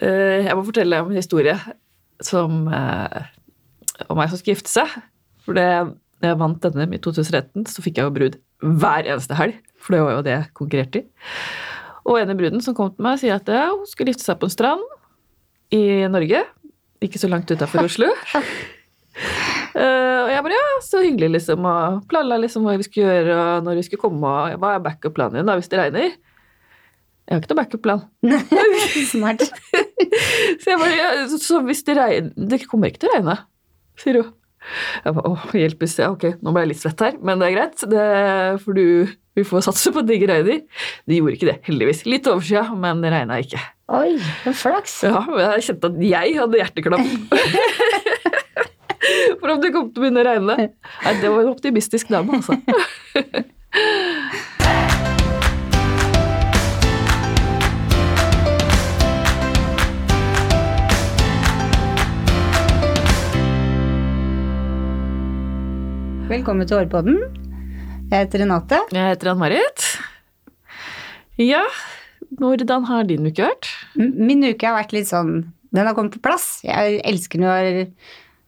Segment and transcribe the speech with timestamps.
[0.00, 1.54] Eh, Jeg må fortelle om en historie
[2.22, 3.22] som, eh,
[4.08, 4.88] om meg som skal gifte seg.
[5.44, 5.68] For det,
[6.22, 9.58] når jeg vant denne i 2013, så fikk jeg jo brud hver eneste helg.
[9.78, 11.06] For det var jo det jeg konkurrerte i.
[12.04, 14.52] Og ene bruden som kom til meg, sier at hun skulle gifte seg på en
[14.52, 14.82] strand
[15.72, 16.42] i Norge.
[17.04, 18.08] Ikke så langt utafor Oslo.
[19.74, 21.64] Eh, og jeg bare ja, så hyggelig, liksom.
[21.68, 24.84] Og planla liksom hva vi skulle gjøre, og når vi skulle komme, og hva er
[24.84, 26.14] backup-planen din da hvis det regner?
[27.24, 28.00] Jeg har ikke noe backup-plan.
[29.14, 29.40] Smart.
[30.62, 33.36] Så bare, ja, så, hvis det regner Det kommer ikke til å regne,
[34.00, 34.28] sier hun.
[35.04, 37.46] Jeg bare, åh, hjelp hvis jeg ok, nå ble jeg litt svett her, men det
[37.48, 38.04] er greit, det,
[38.64, 38.84] for du,
[39.36, 40.58] vi får satse på ikke regner.
[41.08, 42.04] Det gjorde ikke det, heldigvis.
[42.08, 43.60] Litt overskya, men det regna ikke.
[43.92, 44.14] Oi,
[44.48, 44.94] en flaks.
[45.04, 47.06] Ja, men jeg kjente at jeg hadde hjerteklapp.
[49.40, 50.54] For om det kom til å begynne å regne.
[50.70, 52.54] Nei, det var en optimistisk dame, altså.
[66.24, 67.18] Velkommen til Hårpodden.
[68.08, 68.78] Jeg heter Renate.
[68.94, 69.82] Jeg heter Ann-Marit.
[71.36, 71.60] Ja,
[72.40, 73.68] hvordan har din uke vært?
[73.98, 75.34] Min uke har vært litt sånn
[75.74, 76.62] Den har kommet på plass.
[76.64, 77.68] Jeg elsker når,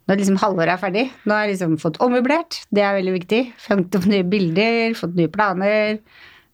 [0.08, 1.04] når liksom halvåret er ferdig.
[1.26, 2.62] Nå har jeg liksom fått ommøblert.
[2.72, 3.42] Det er veldig viktig.
[3.66, 5.98] Funket opp nye bilder, fått nye planer.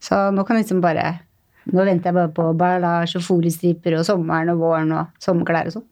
[0.03, 1.13] Så nå kan jeg liksom bare
[1.71, 5.77] Nå venter jeg bare på ballasje og foliestriper og sommeren og våren og sommerklær og
[5.77, 5.85] sånn.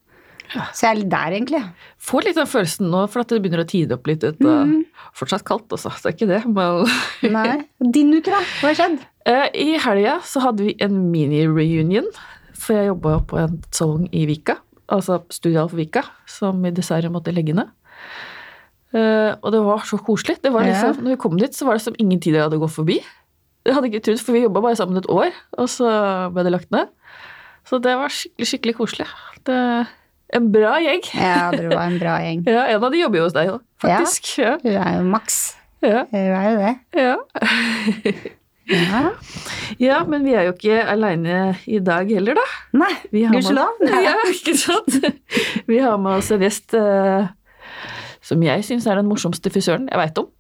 [0.51, 1.61] Så jeg er litt der, egentlig.
[2.03, 4.25] Får litt den følelsen nå, for at det begynner å tide opp litt.
[4.43, 4.81] Mm.
[5.17, 5.93] Fortsatt kaldt, altså.
[6.03, 7.61] Det er ikke det, men Nei.
[7.95, 8.41] Din uke, da?
[8.61, 8.99] Hva har skjedd?
[9.31, 12.09] Eh, I helga så hadde vi en mini-reunion,
[12.57, 14.59] for jeg jobba på en salong i Vika,
[14.91, 17.71] altså Studial for Vika, som vi dessverre måtte legge ned.
[18.91, 20.41] Uh, og det var så koselig.
[20.43, 21.03] Det var liksom, Ja.
[21.05, 22.99] Når vi kom dit, så var det som ingen tid jeg hadde gått forbi.
[23.63, 25.87] Jeg hadde ikke trodd, for vi jobba bare sammen et år, og så
[26.35, 26.91] ble det lagt ned.
[27.69, 29.07] Så det var skikkelig, skikkelig koselig.
[29.47, 29.61] Det
[30.37, 31.01] En bra gjeng.
[31.15, 32.45] Ja, dere var en bra gjeng.
[32.55, 34.35] Ja, en av de jobber jo hos deg, faktisk.
[34.39, 34.57] Ja.
[34.63, 35.41] Du er jo maks.
[35.83, 36.05] Ja.
[36.11, 36.75] Du er jo det.
[37.01, 37.17] ja.
[38.71, 39.01] Ja.
[39.83, 42.45] ja, men vi er jo ikke aleine i dag heller, da.
[42.79, 43.81] Nei, gudskjelov.
[44.05, 45.01] Ja, ikke sant?
[45.67, 47.27] Vi har med oss en gjest uh,
[48.23, 50.31] som jeg syns er den morsomste frisøren jeg veit om.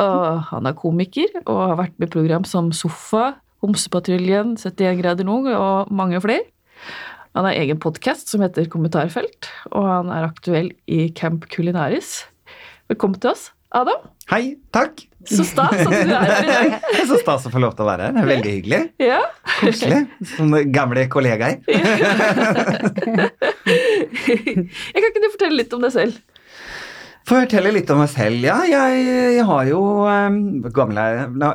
[0.00, 5.26] Og han er komiker og har vært med i program som Sofa, Homsepatruljen, 71 grader
[5.28, 6.46] nord og mange flere.
[7.38, 12.24] Han har egen podkast som heter Kommentarfelt, og han er aktuell i Camp Culinaris.
[12.90, 14.08] Velkommen til oss, Adam.
[14.32, 15.04] Hei, takk.
[15.30, 16.74] Så stas at du er her i dag.
[17.10, 18.18] Så stas å få lov til å være her.
[18.18, 18.80] Er veldig hyggelig.
[18.98, 19.20] Ja.
[19.60, 20.00] Koselig.
[20.32, 21.60] Som gamle kollegaer.
[23.70, 26.18] Jeg kan ikke du fortelle litt om deg selv?
[27.28, 28.42] Fortelle litt om meg selv.
[28.42, 29.02] Ja, jeg,
[29.36, 30.38] jeg har jo um,
[30.74, 31.04] gamle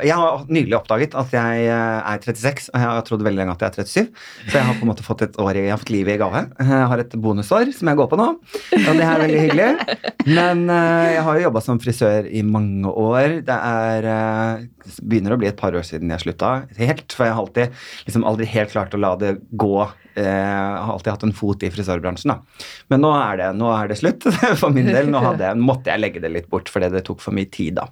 [0.05, 3.55] Jeg har nylig oppdaget at jeg eh, er 36, og jeg har trodd veldig lenge
[3.55, 4.21] at jeg er 37.
[4.45, 6.45] Så jeg har på en måte fått et år jeg har fått livet i gave.
[6.61, 9.97] Jeg har et bonusår som jeg går på nå, og det er veldig hyggelig.
[10.29, 13.39] Men uh, jeg har jo jobba som frisør i mange år.
[13.49, 14.65] Det er uh,
[15.01, 18.25] begynner å bli et par år siden jeg slutta helt, for jeg har alltid liksom
[18.27, 19.77] aldri helt klart å la det gå.
[20.15, 22.65] Eh, har alltid hatt en fot i frisørbransjen, da.
[22.93, 24.23] Men nå er det, nå er det slutt
[24.61, 25.09] for min del.
[25.11, 27.89] Nå hadde måtte jeg legge det litt bort fordi det tok for mye tid, da.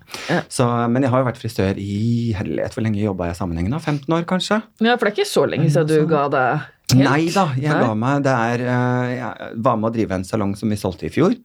[0.47, 2.77] Så, men jeg har jo vært frisør i herlighet.
[2.77, 3.81] Hvor lenge jobba jeg sammenhengende?
[3.83, 4.61] 15 år, kanskje?
[4.79, 6.49] Ja, for det er ikke så lenge siden du ga deg
[6.93, 7.03] helt.
[7.03, 7.83] Nei da, jeg Nei.
[7.83, 8.23] ga meg.
[8.23, 11.35] Det er, eh, jeg var med å drive en salong som vi solgte i fjor.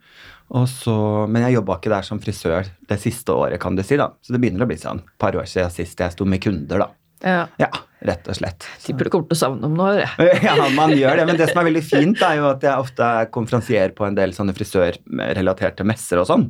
[0.71, 0.95] Så,
[1.29, 3.99] men jeg jobba ikke der som frisør det siste året, kan du si.
[4.01, 4.13] da.
[4.25, 6.87] Så det begynner å bli sånn et par år siden sist jeg sto med kunder,
[6.87, 6.89] da.
[7.19, 7.43] Ja.
[7.59, 7.69] Ja,
[8.07, 8.67] rett og slett.
[8.85, 9.89] Tipper du kommer til å savne dem nå.
[10.47, 13.11] Ja, man gjør det, men det som er veldig fint, er jo at jeg ofte
[13.21, 16.49] er konferansier på en del sånne frisørrelaterte messer og sånn.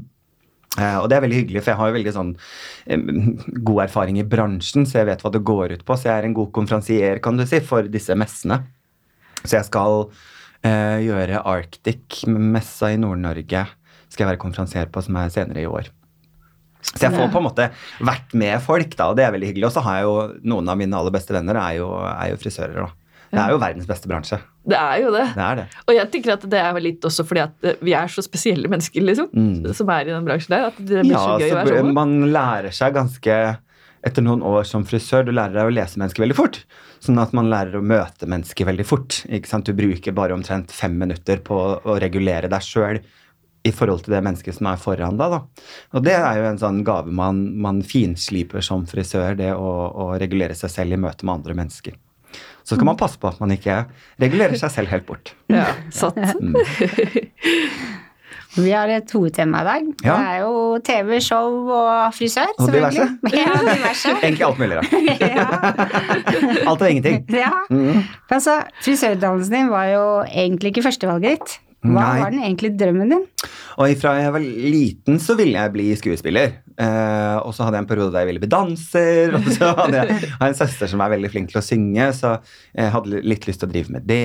[0.79, 2.33] Eh, og det er veldig hyggelig, for jeg har jo veldig sånn
[3.67, 5.97] god erfaring i bransjen, så jeg vet hva det går ut på.
[5.97, 8.63] Så jeg er en god konferansier, kan du si, for disse messene.
[9.45, 10.09] Så jeg skal
[10.67, 13.67] eh, gjøre Arctic-messa i Nord-Norge.
[14.09, 15.91] Skal jeg være konferansier på, som er senere i år.
[16.83, 17.71] Så jeg får på en måte
[18.07, 19.67] vært med folk, da, og det er veldig hyggelig.
[19.69, 20.15] Og så har jeg jo
[20.55, 22.89] noen av mine aller beste venner er jo, er jo frisører, da.
[23.29, 24.39] Det er jo verdens beste bransje.
[24.65, 25.25] Det er jo det.
[25.37, 25.65] Det er det.
[25.85, 28.71] Og jeg tenker at det er litt også fordi at eh, vi er så spesielle
[28.73, 29.67] mennesker, liksom, Mm.
[29.77, 30.69] som er i den bransjen der.
[30.71, 31.95] At det blir Ja, så gøy å så være sammen.
[31.99, 33.37] man lærer seg ganske
[34.09, 36.63] etter noen år som frisør, du lærer deg å lese mennesker veldig fort.
[37.05, 39.21] Sånn at man lærer å møte mennesker veldig fort.
[39.29, 43.01] Du bruker bare omtrent fem minutter på å regulere deg sjøl
[43.69, 45.37] i forhold til det mennesket som er foran deg.
[45.37, 45.69] Da.
[45.95, 50.11] Og det er jo en sånn gave man, man finsliper som frisør, det å, å
[50.21, 51.97] regulere seg selv i møte med andre mennesker.
[52.69, 53.79] Så skal man passe på at man ikke
[54.21, 55.33] regulerer seg selv helt bort.
[55.53, 56.19] Ja, satt.
[56.41, 56.59] Mm.
[58.59, 59.85] Vi har et hovedtema i dag.
[60.03, 60.15] Ja.
[60.17, 60.53] Det er jo
[60.85, 62.51] TV, show og frisør.
[62.59, 63.05] Og diverse.
[63.39, 64.15] Ja, diverse.
[64.19, 64.83] Egentlig alt mulig, da.
[65.23, 65.47] ja.
[66.67, 67.23] Alt og ingenting.
[67.37, 67.53] ja.
[67.71, 68.03] Mm.
[68.35, 71.57] Altså, frisørutdannelsen din var jo egentlig ikke førstevalget ditt.
[71.95, 72.21] Hva Nei.
[72.23, 73.25] var den egentlig drømmen din?
[73.79, 76.57] Og fra jeg var liten så ville jeg bli skuespiller.
[76.79, 79.37] Eh, og så hadde jeg en periode der jeg ville bli danser.
[79.39, 82.33] Og så hadde jeg, jeg en søster som er veldig flink til å synge, så
[82.75, 84.23] jeg hadde litt lyst til å drive med det.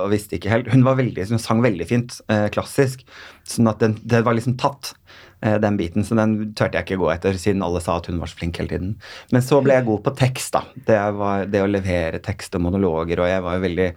[0.00, 0.70] Og visste ikke helt.
[0.72, 3.04] Hun var veldig, hun sang veldig fint, eh, klassisk,
[3.48, 4.94] sånn at den, det var liksom tatt.
[5.42, 8.20] eh, Den biten, så den turte jeg ikke gå etter, siden alle sa at hun
[8.20, 8.96] var så flink hele tiden.
[9.32, 10.64] Men så ble jeg god på tekst, da.
[10.88, 13.90] Det, var, det å levere tekst og monologer, og jeg var jo veldig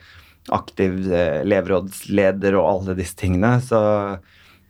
[0.52, 3.56] aktiv eh, elevrådsleder og alle disse tingene.
[3.64, 3.80] Så,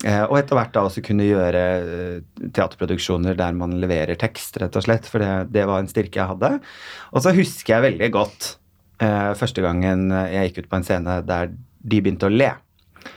[0.06, 4.76] eh, og etter hvert da også kunne gjøre eh, teaterproduksjoner der man leverer tekst, rett
[4.78, 5.10] og slett.
[5.10, 6.58] For det, det var en styrke jeg hadde.
[7.14, 8.58] Og så husker jeg veldig godt
[9.04, 12.54] første gangen jeg gikk ut på en scene der de begynte å le.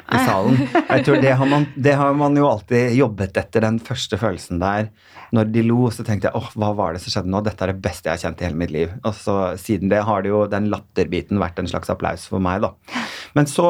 [0.06, 0.60] I salen.
[0.92, 4.62] Jeg tror det har, man, det har man jo alltid jobbet etter, den første følelsen
[4.62, 4.90] der.
[5.34, 7.40] Når de lo, så tenkte jeg åh, hva var det som skjedde nå?
[7.42, 8.92] Dette er det beste jeg har kjent i hele mitt liv.
[9.02, 12.62] Og så siden det har det jo den latterbiten vært en slags applaus for meg,
[12.62, 13.02] da.
[13.34, 13.68] Men så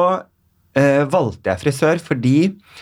[0.77, 2.35] eh, valgte jeg frisør fordi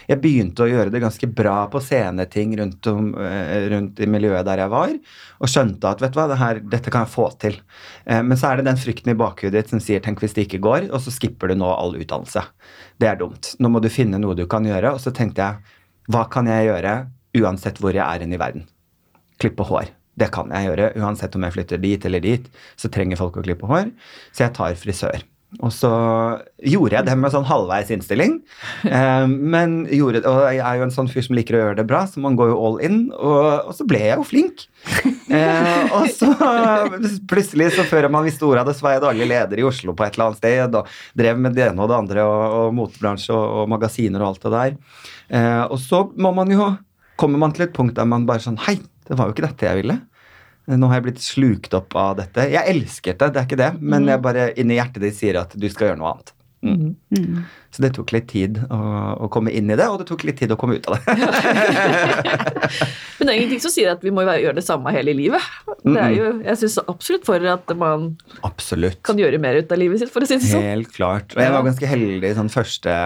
[0.09, 4.45] jeg begynte å gjøre det ganske bra på sceneting rundt, om, eh, rundt i miljøet
[4.47, 4.93] der jeg var,
[5.39, 7.59] og skjønte at vet du hva, det her, dette kan jeg få til.
[8.05, 10.47] Eh, men så er det den frykten i bakhudet ditt som sier tenk hvis det
[10.49, 12.45] ikke går, og så skipper du nå all utdannelse.
[13.01, 13.55] Det er dumt.
[13.59, 14.95] Nå må du finne noe du kan gjøre.
[14.95, 15.75] Og så tenkte jeg
[16.11, 16.95] hva kan jeg gjøre
[17.41, 18.67] uansett hvor jeg er i verden?
[19.41, 19.91] Klippe hår.
[20.15, 20.93] Det kan jeg gjøre.
[21.01, 22.45] Uansett om jeg flytter dit eller dit,
[22.79, 23.89] så trenger folk å klippe hår.
[24.31, 25.25] Så jeg tar frisør.
[25.63, 25.91] Og så
[26.65, 28.39] gjorde jeg det med sånn halvveis innstilling.
[28.85, 31.85] Eh, men gjorde, og jeg er jo en sånn fyr som liker å gjøre det
[31.89, 32.99] bra, så man går jo all in.
[33.17, 34.65] Og, og så ble jeg jo flink.
[35.33, 36.29] Eh, og så
[37.31, 39.95] plutselig, så før man visste ordet av det, så var jeg daglig leder i Oslo
[39.97, 40.77] på et eller annet sted.
[40.79, 44.31] Og drev med det ene og det andre, og, og motebransje og, og magasiner og
[44.33, 44.77] alt det der.
[45.39, 46.75] Eh, og så må man jo
[47.15, 48.73] Kommer man til et punkt der man bare sånn Hei,
[49.07, 49.93] det var jo ikke dette jeg ville.
[50.65, 52.47] Nå har jeg blitt slukt opp av dette.
[52.49, 55.53] Jeg elsket det, det er ikke det, men jeg bare inni hjertet ditt sier at
[55.53, 56.33] du skal gjøre noe annet.
[56.65, 56.95] Mm.
[57.13, 57.43] Mm.
[57.69, 58.79] Så det tok litt tid å,
[59.21, 61.15] å komme inn i det, og det tok litt tid å komme ut av det.
[63.19, 65.43] Men det er ingenting som sier at vi må gjøre det samme hele livet.
[65.83, 68.15] Det er jo, jeg syns absolutt for at man
[68.47, 69.03] Absolutt.
[69.05, 70.65] kan gjøre mer ut av livet sitt, for å si det sånn.
[70.65, 71.35] Helt klart.
[71.37, 72.33] Og jeg var ganske heldig.
[72.39, 72.97] sånn første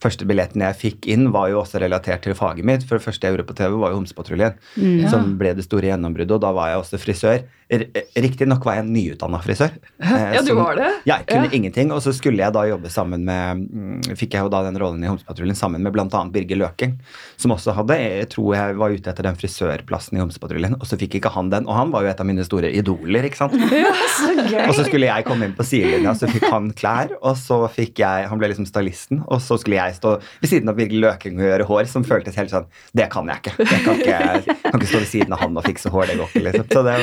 [0.00, 2.84] første billetten jeg fikk inn, var jo også relatert til faget mitt.
[2.86, 5.08] For det første jeg gjorde på TV, var jo Homsepatruljen, Ja.
[5.08, 6.30] som ble det store gjennombruddet.
[6.36, 7.42] Og da var jeg også frisør.
[7.68, 9.72] Riktignok var jeg en nyutdanna frisør.
[9.98, 10.86] eh, Ja, du var det?
[11.04, 11.50] Ja, jeg kunne Ja.
[11.52, 11.90] ingenting.
[11.92, 15.02] Og så skulle jeg da jobbe sammen med mm, Fikk jeg jo da den rollen
[15.02, 16.06] i Homsepatruljen sammen med bl.a.
[16.30, 16.98] Birger Løking,
[17.36, 20.96] som også hadde Jeg tror jeg var ute etter den frisørplassen i Homsepatruljen, og så
[20.98, 21.66] fikk ikke han den.
[21.66, 23.52] Og han var jo et av mine store idoler, ikke sant.
[23.76, 24.68] Ja, Så gøy!
[24.68, 27.98] Og så skulle jeg komme inn på sidelinja, så fikk han klær, og så fikk
[27.98, 31.38] jeg Han ble liksom stylisten, og så skulle jeg stå ved siden av Birger Løking
[31.40, 33.56] og gjøre hår, som føltes helt sånn Det kan jeg ikke.
[33.66, 36.30] Jeg kan ikke, kan ikke stå ved siden av han og fikse hår, det går
[36.32, 36.68] ikke, liksom.
[36.72, 36.96] Så det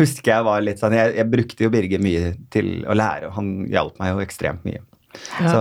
[0.00, 3.38] husker jeg var litt sånn Jeg, jeg brukte jo Birger mye til å lære, og
[3.38, 4.82] han hjalp meg jo ekstremt mye.
[5.40, 5.48] Ja.
[5.48, 5.60] Så,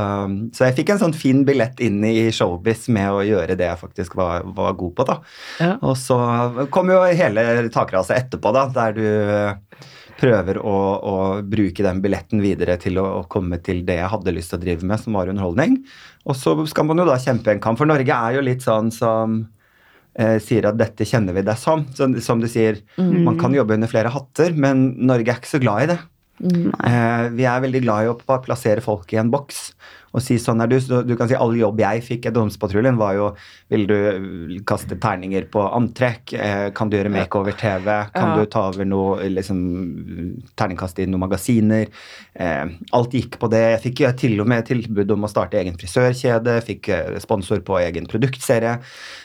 [0.57, 3.81] så jeg fikk en sånn fin billett inn i showbiz med å gjøre det jeg
[3.81, 5.19] faktisk var, var god på, da.
[5.63, 5.73] Ja.
[5.79, 6.17] Og så
[6.73, 9.07] kom jo hele takraset etterpå, da, der du
[10.19, 14.35] prøver å, å bruke den billetten videre til å, å komme til det jeg hadde
[14.35, 15.81] lyst til å drive med, som var underholdning.
[16.25, 18.91] Og så skal man jo da kjempe en kamp, for Norge er jo litt sånn
[18.95, 19.43] som
[20.19, 21.85] eh, sier at dette kjenner vi deg som.
[21.95, 25.63] Så, som du sier, man kan jobbe under flere hatter, men Norge er ikke så
[25.63, 25.99] glad i det.
[26.43, 26.71] Mm.
[26.83, 29.69] Eh, vi er veldig glad i å plassere folk i en boks
[30.15, 30.77] og si sånn er du.
[30.79, 33.25] Så du kan si all jobb jeg fikk i Domspatruljen, var jo
[33.73, 33.97] vil du
[34.67, 36.33] kaste terninger på antrekk?
[36.39, 37.89] Eh, kan du gjøre makeover-TV?
[38.15, 38.35] Kan Ja.
[38.39, 39.59] du ta over noe liksom
[40.55, 41.87] terningkast i noen magasiner?
[42.35, 43.63] Eh, alt gikk på det.
[43.75, 47.59] Jeg fikk jo til og med tilbud om å starte egen frisørkjede, fikk eh, sponsor
[47.65, 48.79] på egen produktserie,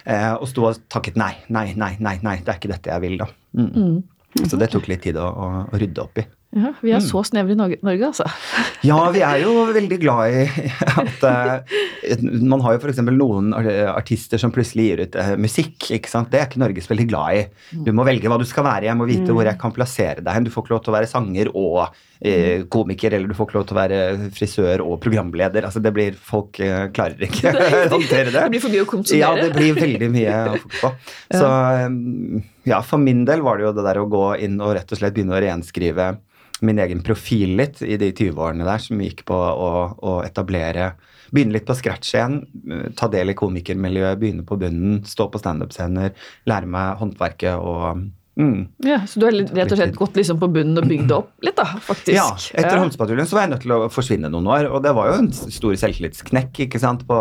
[0.07, 3.01] eh, og sto og takket nei, nei, nei, nei, nei, det er ikke dette jeg
[3.07, 3.31] vil, da.
[3.57, 3.71] Mm.
[3.75, 4.47] Mm.
[4.47, 6.27] Så det tok litt tid å, å rydde opp i.
[6.51, 7.79] Ja, vi er så snevre i Norge,
[8.09, 8.25] altså.
[8.89, 11.75] Ja, vi er jo veldig glad i at uh,
[12.43, 12.99] Man har jo f.eks.
[13.07, 15.93] noen artister som plutselig gir ut uh, musikk.
[15.95, 16.31] ikke sant?
[16.33, 17.45] Det er ikke Norge så veldig glad i.
[17.87, 18.89] Du må velge hva du skal være.
[18.89, 20.49] Jeg må vite hvor jeg kan plassere deg hen.
[20.49, 23.59] Du får ikke lov til å være sanger og uh, komiker, eller du får ikke
[23.61, 24.01] lov til å være
[24.35, 25.69] frisør og programleder.
[25.69, 27.53] Altså, det blir Folk klarer ikke
[27.85, 28.41] å håndtere det.
[28.41, 31.15] Det blir for mye å Ja, det blir veldig mye å fokusere på.
[31.45, 31.53] Så
[31.87, 34.91] um, ja, for min del var det jo det der å gå inn og rett
[34.91, 36.09] og slett begynne å renskrive
[36.67, 40.95] min egen profil litt i de 20-årene der, som gikk på å, å etablere
[41.31, 42.41] Begynne litt på scratch igjen,
[42.99, 46.11] ta del i komikermiljøet, begynne på bunnen, stå på standup-scener,
[46.51, 48.01] lære meg håndverket og
[48.41, 48.61] Mm.
[48.87, 51.45] Ja, så du har rett og slett gått liksom på bunnen og bygd det opp
[51.45, 52.15] litt, da, faktisk.
[52.17, 52.81] Ja, etter Ja.
[52.81, 55.29] Holmspatruljen så var jeg nødt til å forsvinne noen år, og det var jo en
[55.33, 57.19] stor selvtillitsknekk ikke sant, på,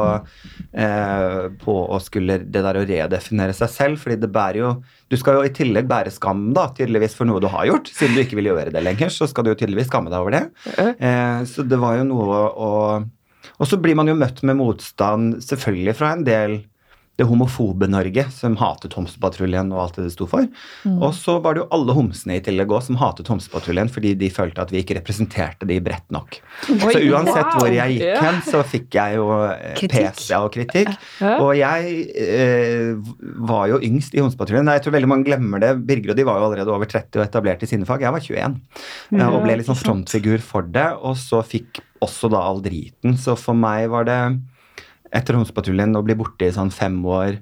[0.74, 4.72] eh, på å skulle det der å redefinere seg selv, fordi det bærer jo
[5.10, 7.88] Du skal jo i tillegg bære skam, da, tydeligvis, for noe du har gjort.
[7.90, 10.36] Siden du ikke vil gjøre det lenger, så skal du jo tydeligvis skamme deg over
[10.36, 10.44] det.
[10.78, 12.74] Eh, så det var jo noe å
[13.60, 16.60] Og så blir man jo møtt med motstand, selvfølgelig fra en del
[17.20, 20.48] det homofobe Norge, som hatet Homsepatruljen og alt det det sto for.
[20.90, 24.32] Og så var det jo alle homsene i tillegg òg som hatet Homsepatruljen fordi de
[24.34, 26.40] følte at vi ikke representerte de bredt nok.
[26.70, 27.58] Oi, så uansett wow.
[27.60, 28.22] hvor jeg gikk Ja.
[28.24, 29.84] hen, så fikk jeg jo eh,
[30.30, 30.92] ja, og kritikk.
[31.20, 31.36] Ja.
[31.44, 33.12] Og jeg eh,
[33.50, 34.72] var jo yngst i Homsepatruljen.
[34.78, 35.74] Jeg tror veldig mange glemmer det.
[35.90, 38.06] Birger og de var jo allerede over 30 og etablert i sine fag.
[38.06, 38.60] Jeg var 21
[39.20, 40.88] eh, og ble litt sånn frontfigur for det.
[41.04, 43.18] Og så fikk også da all driten.
[43.20, 44.22] Så for meg var det
[45.16, 47.40] etter Homsepatruljen og bli borte i sånn fem år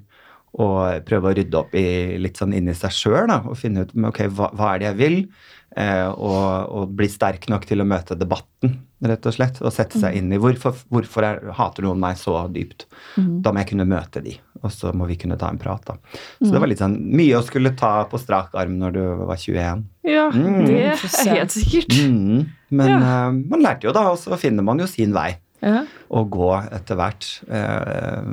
[0.58, 4.22] og prøve å rydde opp i litt sånn inni seg sjøl og finne ut ok,
[4.32, 5.16] hva, hva er det jeg vil,
[5.76, 10.00] eh, og, og bli sterk nok til å møte debatten, rett og slett, og sette
[10.00, 12.86] seg inn i hvorfor, hvorfor er, hater noen meg så dypt.
[13.44, 14.32] Da må jeg kunne møte de,
[14.64, 15.84] og så må vi kunne ta en prat.
[15.86, 15.98] da.
[16.40, 19.36] Så det var litt sånn mye å skulle ta på strak arm når du var
[19.36, 19.84] 21.
[20.08, 20.64] Ja, Mm.
[20.66, 21.92] det er helt sikkert.
[22.08, 22.46] Mm.
[22.72, 22.98] Men Ja.
[23.28, 25.84] uh, man lærte jo da, og så finner man jo sin vei Ja.
[26.08, 27.28] å gå etter hvert.
[27.50, 28.26] Eh,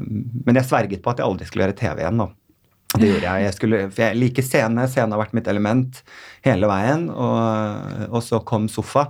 [0.45, 2.27] men jeg sverget på at jeg aldri skulle gjøre TV igjen, da.
[2.95, 3.43] Det gjorde jeg.
[3.43, 4.85] jeg skulle, for jeg liker scene.
[4.91, 5.97] Scene har vært mitt element
[6.45, 7.09] hele veien.
[7.11, 9.09] Og, og så kom Sofa.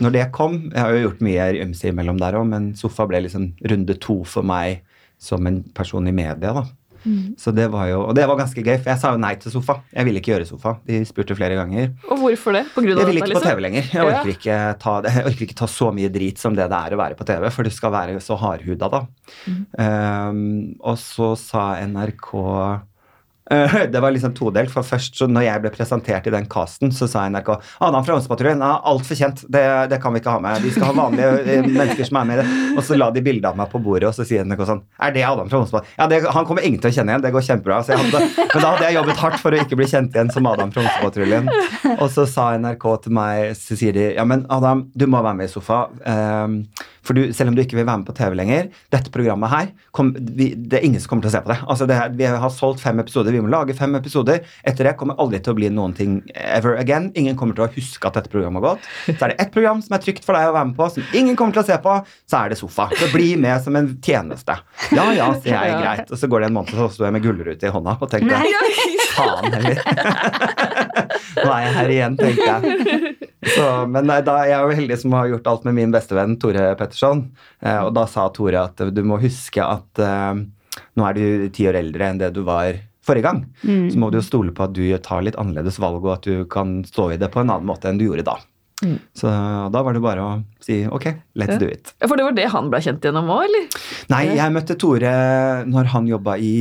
[0.00, 3.20] Når det kom Jeg har jo gjort mye ymse imellom der òg, men Sofa ble
[3.26, 4.80] liksom runde to for meg
[5.22, 6.64] som en person i media, da.
[7.38, 9.54] Så det var jo, Og det var ganske gøy, for jeg sa jo nei til
[9.54, 9.78] Sofa.
[9.92, 10.76] Jeg ville ikke gjøre Sofa.
[10.86, 11.90] De spurte flere ganger.
[12.08, 12.64] Og hvorfor det?
[12.74, 13.48] På grunn av Jeg ville ikke på liksom?
[13.48, 13.90] TV lenger.
[13.92, 16.94] Jeg orker, ikke ta, jeg orker ikke ta så mye drit som det det er
[16.94, 19.02] å være på TV, for du skal være så hardhuda da.
[19.50, 19.60] Mm.
[19.76, 20.40] Um,
[20.80, 22.32] og så sa NRK
[23.92, 27.08] det var liksom todelt, for først så når jeg ble presentert i den casten, så
[27.10, 30.62] sa NRK Adam fra Ungdomspatruljen er altfor kjent, det, det kan vi ikke ha med.
[30.64, 32.58] Vi skal ha vanlige eh, mennesker som er med i det.
[32.76, 35.14] Og så la de bilde av meg på bordet, og så sier NRK sånn Er
[35.16, 35.98] det Adam fra Ungdomspatruljen?
[35.98, 37.82] Ja, det, han kommer ingen til å kjenne igjen, det går kjempebra.
[37.84, 40.32] Så jeg hadde, men da hadde jeg jobbet hardt for å ikke bli kjent igjen
[40.34, 41.52] som Adam fra Ungdomspatruljen.
[41.98, 45.38] Og så sa NRK til meg, så sier de Ja, men Adam, du må være
[45.42, 45.84] med i sofa.
[46.04, 46.62] Um,
[47.02, 49.70] for du, selv om du ikke vil være med på TV lenger, dette programmet her
[49.96, 51.58] kom, vi, Det er ingen som kommer til å se på det.
[51.66, 54.46] Altså det her, vi har solgt fem episoder, vi må lage fem episoder.
[54.68, 57.10] Etter det kommer aldri til å bli noen ting ever again.
[57.18, 58.88] Ingen kommer til å huske at dette programmet har gått.
[59.10, 61.12] Så er det ett program som er trygt for deg å være med på, som
[61.18, 61.98] ingen kommer til å se på,
[62.30, 62.88] så er det Sofa.
[62.98, 64.58] Så bli med som en tjeneste.
[64.94, 66.10] Ja ja, sier jeg, greit.
[66.10, 68.12] Og så går det en måned, og så står jeg med gullrute i hånda og
[68.12, 69.80] tenker faen heller.
[71.42, 73.12] Nå er jeg her igjen, tenkte jeg.
[73.56, 76.36] Så, men nei, da, jeg er jo heldig som har gjort alt med min bestevenn
[76.42, 77.24] Tore Petterson.
[77.64, 80.42] Eh, og da sa Tore at du må huske at eh,
[80.98, 83.42] nå er du ti år eldre enn det du var forrige gang.
[83.90, 86.44] Så må du jo stole på at du tar litt annerledes valg, og at du
[86.50, 88.36] kan stå i det på en annen måte enn du gjorde da.
[89.14, 89.30] Så
[89.72, 91.04] da var det bare å si ok,
[91.36, 91.58] let's Ja.
[91.58, 91.92] do it.
[92.00, 93.68] Ja, For det var det han ble kjent gjennom òg, eller?
[94.10, 96.52] Nei, jeg møtte Tore når han jobba i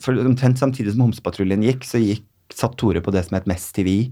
[0.00, 3.74] for Omtrent samtidig som Homsepatruljen gikk, så gikk, satt Tore på det som het Mest
[3.74, 4.10] TV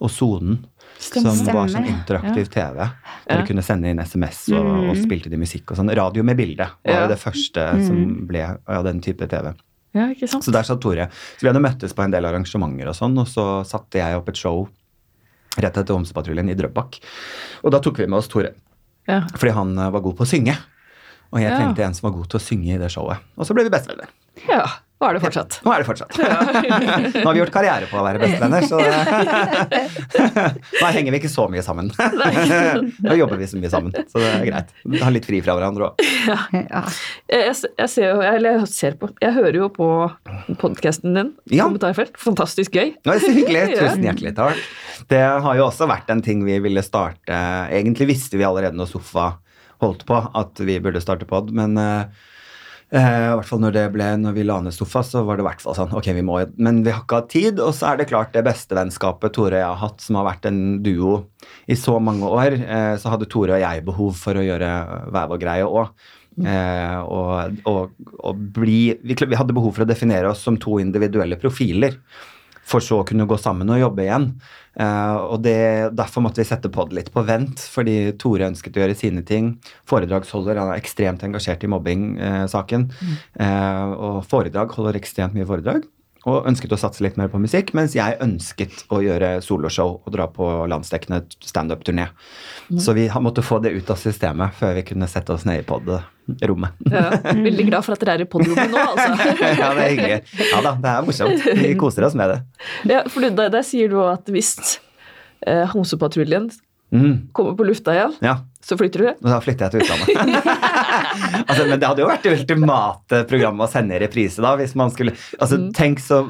[0.00, 0.64] og Sonen.
[0.98, 1.22] Som
[1.52, 2.74] var sånn interaktiv TV.
[2.78, 2.90] Der
[3.28, 3.36] Ja.
[3.42, 5.94] du kunne sende inn SMS, og, og spilte de musikk og sånn.
[5.94, 7.06] Radio med bilde var Ja.
[7.06, 9.54] det første som ble av den type TV.
[9.94, 10.08] Ja?
[10.18, 11.08] Så der satt Tore.
[11.38, 14.28] Så vi hadde møttes på en del arrangementer og sånn, og så satte jeg opp
[14.28, 14.68] et show
[15.62, 16.98] rett etter Homsepatruljen i Drøbak.
[17.64, 18.54] Og da tok vi med oss Tore,
[19.08, 19.20] Ja.
[19.36, 20.56] fordi han eh, var god på å synge.
[21.32, 21.58] Og jeg Ja.
[21.58, 23.18] trengte en som var god til å synge i det showet.
[23.36, 24.08] Og så ble vi bestevenner.
[24.48, 24.64] ja.
[24.98, 25.58] Var det fortsatt?
[25.60, 26.14] Nå er det fortsatt.
[27.20, 28.78] Nå har vi gjort karriere på å være bestevenner, så
[30.80, 31.90] Nå henger vi ikke så mye sammen.
[33.04, 34.70] Nå jobber vi så mye sammen, så det er greit.
[34.88, 36.00] Vi har litt fri fra hverandre òg.
[36.26, 36.38] Ja.
[37.28, 39.88] Jeg, jeg, jeg ser jo, eller jeg ser på Jeg hører jo på
[40.62, 41.66] podkasten din, Ja.
[41.68, 42.16] Kommentarfelt.
[42.20, 42.94] Fantastisk gøy.
[43.04, 43.66] Nå, er så hyggelig.
[43.76, 44.62] Tusen hjertelig takk.
[45.12, 47.36] Det har jo også vært en ting vi ville starte
[47.74, 49.34] Egentlig visste vi allerede når Sofa
[49.84, 52.08] holdt på at vi burde starte pod, men eh,
[52.94, 55.44] eh, i hvert fall når det ble, når vi la ned Sofa, så var det
[55.44, 57.62] i hvert fall sånn Ok, vi må Men vi har ikke hatt tid.
[57.62, 60.50] Og så er det klart det bestevennskapet Tore og jeg har hatt, som har vært
[60.50, 61.16] en duo
[61.66, 64.70] i så mange år, eh, så hadde Tore og jeg behov for å gjøre
[65.10, 65.90] hver vår greie òg.
[66.36, 70.76] Eh, og, og, og bli vi, vi hadde behov for å definere oss som to
[70.82, 71.96] individuelle profiler
[72.66, 74.30] for så å kunne gå sammen og jobbe igjen.
[74.76, 75.56] Eh, og det,
[75.96, 79.54] Derfor måtte vi sette pod litt på vent, fordi Tore ønsket å gjøre sine ting.
[79.88, 82.88] Foredragsholder, han er ekstremt engasjert i mobbing-saken.
[83.38, 85.86] Eh, og foredrag holder ekstremt mye foredrag.
[86.26, 90.10] Og ønsket å satse litt mer på musikk, mens jeg ønsket å gjøre soloshow og
[90.10, 92.08] dra på landsdekkende standup-turné.
[92.82, 95.68] Så vi måtte få det ut av systemet før vi kunne sette oss ned i
[95.68, 95.86] pod
[96.50, 96.76] rommet.
[96.90, 97.08] Ja.
[97.32, 99.30] Veldig glad for at dere er i podrommet nå, altså.
[99.62, 100.20] ja, det er hyggelig.
[100.52, 101.48] Ja da, det er morsomt.
[101.62, 102.38] Vi koser oss med det.
[102.90, 104.54] Ja, for du, der, der sier du at hvis
[105.46, 106.50] eh, Homsepatruljen
[106.94, 109.06] Mm, kommer på lufta igjen, ja, så flytter du?
[109.10, 110.36] og da flytter jeg til utlandet.
[111.50, 114.52] altså, men det hadde jo vært det ultimate programmet å sende i reprise, da.
[114.60, 116.20] Hvis man skulle Altså, tenk så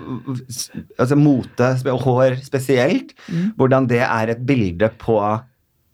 [0.96, 3.12] Altså, mote og hår spesielt.
[3.60, 5.18] Hvordan det er et bilde på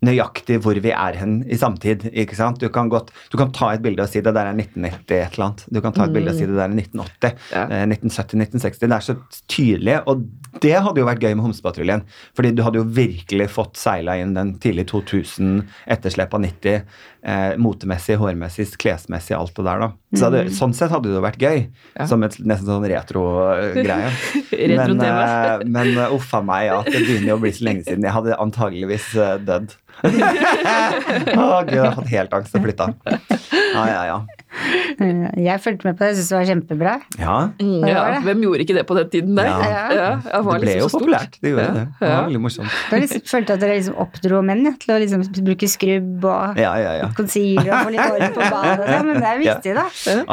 [0.03, 2.07] nøyaktig hvor vi er hen i samtid.
[2.11, 2.59] ikke sant?
[2.61, 5.37] Du kan, godt, du kan ta et bilde og si det der er 1990 et
[5.37, 5.65] eller annet.
[5.73, 7.37] Du kan ta et bilde og si det der er 1980.
[7.53, 7.63] Ja.
[7.67, 8.81] eh, 1970, 1960.
[8.83, 9.17] Det er så
[9.51, 9.97] tydelig.
[10.11, 10.25] Og
[10.63, 12.05] det hadde jo vært gøy med Homsepatruljen.
[12.35, 15.63] fordi du hadde jo virkelig fått seila inn den tidlig 2000,
[15.95, 16.83] etterslep av 90.
[17.23, 19.79] Eh, motemessig, hårmessig, klesmessig, alt det der.
[19.79, 19.87] da.
[20.11, 21.61] Så hadde, Sånn sett hadde det jo vært gøy.
[21.95, 22.07] Ja.
[22.09, 24.09] Som et nesten sånn retro-greie.
[24.73, 24.97] Retro-TV.
[24.99, 26.81] men eh, men uh, uff a meg, ja.
[26.83, 28.03] Det begynner å bli så lenge siden.
[28.03, 29.71] Jeg hadde antageligvis eh, dødd.
[30.03, 32.89] Å gud, jeg har hatt helt angst og flytta.
[33.07, 34.19] Ja, ja, ja.
[34.53, 36.93] Eh, Jeg fulgte med på det, jeg syntes det var kjempebra.
[37.19, 39.45] Ja, Mm, ja, hvem gjorde ikke det på den tiden der?
[39.49, 39.83] Ja.
[39.97, 40.41] Ja.
[40.45, 41.39] var det ble liksom jo populært.
[41.41, 41.85] Det gjorde Ja, det.
[41.99, 42.15] Det ja.
[42.17, 42.75] var veldig morsomt.
[42.91, 46.57] Jeg liksom, følte at dere liksom oppdro menn ja, til å liksom bruke skrubb og
[46.61, 47.09] Ja, ja, ja.
[47.17, 48.87] concealer og få litt hår på badet.
[48.93, 49.85] sånn, Men det er viktig, da.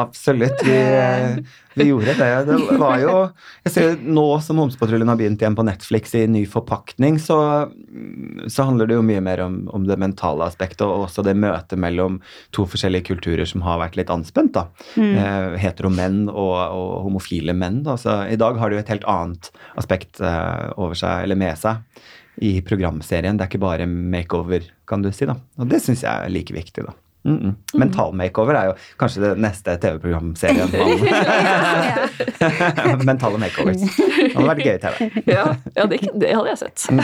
[0.04, 0.62] Absolutt.
[0.64, 0.76] Vi,
[1.74, 2.28] vi gjorde det.
[2.48, 3.14] Det var jo
[3.64, 7.36] Jeg ser nå som Homsepatruljen har begynt igjen på Netflix i ny forpakning, så,
[8.50, 11.78] så handler det jo mye mer om, om det mentale aspektet, og også det møtet
[11.80, 12.18] mellom
[12.56, 14.54] to forskjellige kulturer som har vært litt anspent.
[14.56, 14.66] da.
[15.00, 17.82] Eh, heteromenn og, og homofile menn.
[17.86, 17.96] Da.
[18.00, 21.60] Så I dag har det jo et helt annet aspekt eh, over seg, eller med
[21.60, 21.84] seg,
[22.40, 23.36] i programserien.
[23.36, 25.28] Det er ikke bare makeover, kan du si.
[25.28, 25.36] da.
[25.60, 26.86] Og det syns jeg er like viktig.
[26.88, 26.96] da.
[27.24, 27.78] Mm -mm.
[27.78, 30.70] Mental makeover er jo kanskje det neste TV-programserien.
[32.86, 33.76] man- Mentale makeovers.
[33.80, 35.10] Det hadde vært gøy i TV.
[35.36, 35.44] Ja,
[35.76, 36.86] ja det, det hadde jeg sett.
[36.90, 37.00] Mm.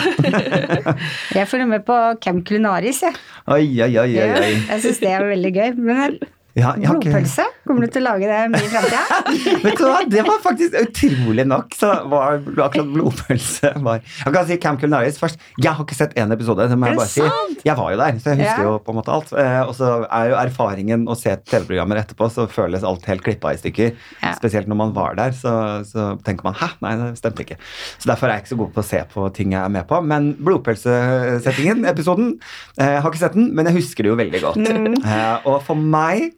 [1.35, 3.15] Jeg følger med på Camp Culinaris, jeg.
[3.47, 4.55] Oi, oi, oi, oi, oi.
[4.71, 5.75] Jeg syns det er veldig gøy.
[5.77, 6.19] Men
[6.57, 9.01] Ja, blodpølse, kommer du til å lage det mye i framtida?
[9.67, 11.75] Vet du hva, det var faktisk utrolig nok.
[11.77, 15.43] Så var akkurat blodpølse var Jeg kan si Camp Culinaris først.
[15.61, 16.65] Jeg har ikke sett én episode.
[16.71, 17.61] Det må jeg bare si.
[17.67, 18.69] Jeg var jo der, så jeg husker Ja.
[18.71, 19.35] jo på en måte alt.
[19.37, 23.53] Eh, og så er jo erfaringen å se TV-programmer etterpå, så føles alt helt klippa
[23.53, 23.93] i stykker.
[24.23, 24.33] Ja.
[24.39, 25.53] Spesielt når man var der, så,
[25.85, 27.59] så tenker man hæ, nei, det stemte ikke.
[28.01, 29.85] Så derfor er jeg ikke så god på å se på ting jeg er med
[29.93, 30.01] på.
[30.09, 32.33] Men blodpølsesettingen, episoden,
[32.81, 34.63] eh, jeg har ikke sett den, men jeg husker det jo veldig godt.
[34.65, 34.97] Mm.
[35.05, 36.31] Eh, og for meg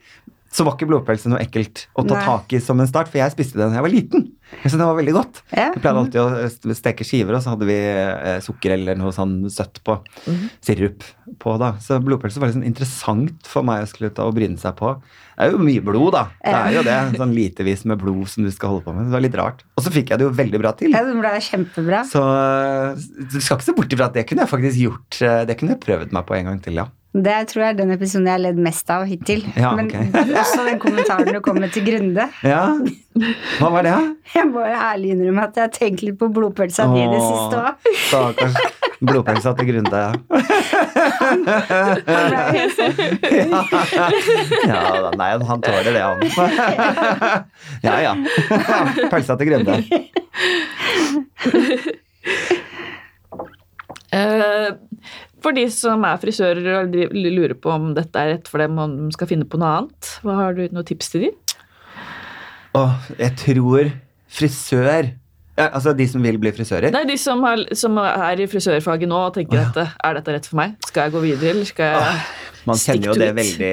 [0.53, 2.25] så var ikke blodpølse noe ekkelt å ta Nei.
[2.25, 4.23] tak i som en start, for jeg spiste det da jeg var liten.
[4.65, 5.43] Så det var veldig godt.
[5.53, 5.67] Ja.
[5.75, 9.43] Vi pleide alltid å steke skiver, og så hadde vi eh, sukker eller noe sånn
[9.53, 9.99] søtt på.
[10.65, 11.05] Sirup
[11.39, 11.75] på, da.
[11.85, 14.95] Så blodpølse var sånn interessant for meg å skulle ta og bryne seg på.
[15.37, 16.25] Det er jo mye blod, da.
[16.41, 16.97] Det er jo det.
[17.21, 19.11] Sånn litevis med blod som du skal holde på med.
[19.11, 19.61] Det var litt rart.
[19.77, 20.97] Og så fikk jeg det jo veldig bra til.
[20.97, 22.01] Ja, det ble kjempebra.
[22.09, 25.21] Så eh, du skal ikke se bort ifra at det kunne jeg faktisk gjort.
[25.29, 26.89] eh, Det kunne jeg prøvd meg på en gang til, ja.
[27.17, 29.41] Det tror jeg er den episoden jeg har ledd mest av hittil.
[29.57, 30.07] Ja, Men okay.
[30.43, 32.27] også den kommentaren du kom med til Grunde.
[32.45, 32.67] Ja,
[33.59, 33.93] Hva var det?
[33.97, 34.03] da?
[34.37, 37.57] Jeg må ærlig innrømme at jeg har tenkt litt på blodpølsa di i det siste
[37.57, 37.73] òg.
[38.05, 38.55] Stakkars
[39.01, 39.99] blodpølsa til Grunde.
[39.99, 40.13] ja.
[44.69, 46.19] ja da, nei, han tåler det, han.
[47.89, 48.13] ja ja.
[49.09, 49.81] Pølsa til Grunde.
[54.13, 54.69] Eh,
[55.45, 58.97] For de som er frisører og lurer på om dette er rett for dem, om
[59.07, 61.37] de skal finne på noe annet, hva har du noen tips til dem?
[62.79, 63.91] Åh, jeg tror
[64.29, 65.09] frisør
[65.59, 66.93] ja, Altså de som vil bli frisører?
[66.95, 70.47] Nei, de som, har, som er i frisørfaget nå og tenker at er dette rett
[70.47, 70.77] for meg?
[70.87, 72.21] Skal jeg gå videre, eller skal jeg
[72.69, 73.71] Man kjenner jo det veldig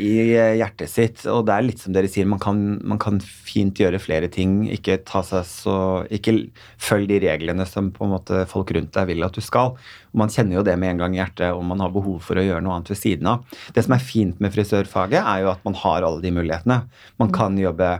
[0.00, 0.12] i
[0.60, 4.00] hjertet sitt, og det er litt som dere sier, man kan, man kan fint gjøre
[4.02, 4.62] flere ting.
[4.72, 5.76] Ikke ta seg så
[6.14, 6.34] Ikke
[6.80, 9.76] følg de reglene som på en måte folk rundt deg vil at du skal.
[10.12, 12.40] Og man kjenner jo det med en gang i hjertet om man har behov for
[12.40, 13.44] å gjøre noe annet ved siden av.
[13.76, 16.82] Det som er fint med frisørfaget, er jo at man har alle de mulighetene.
[17.20, 17.98] Man kan jobbe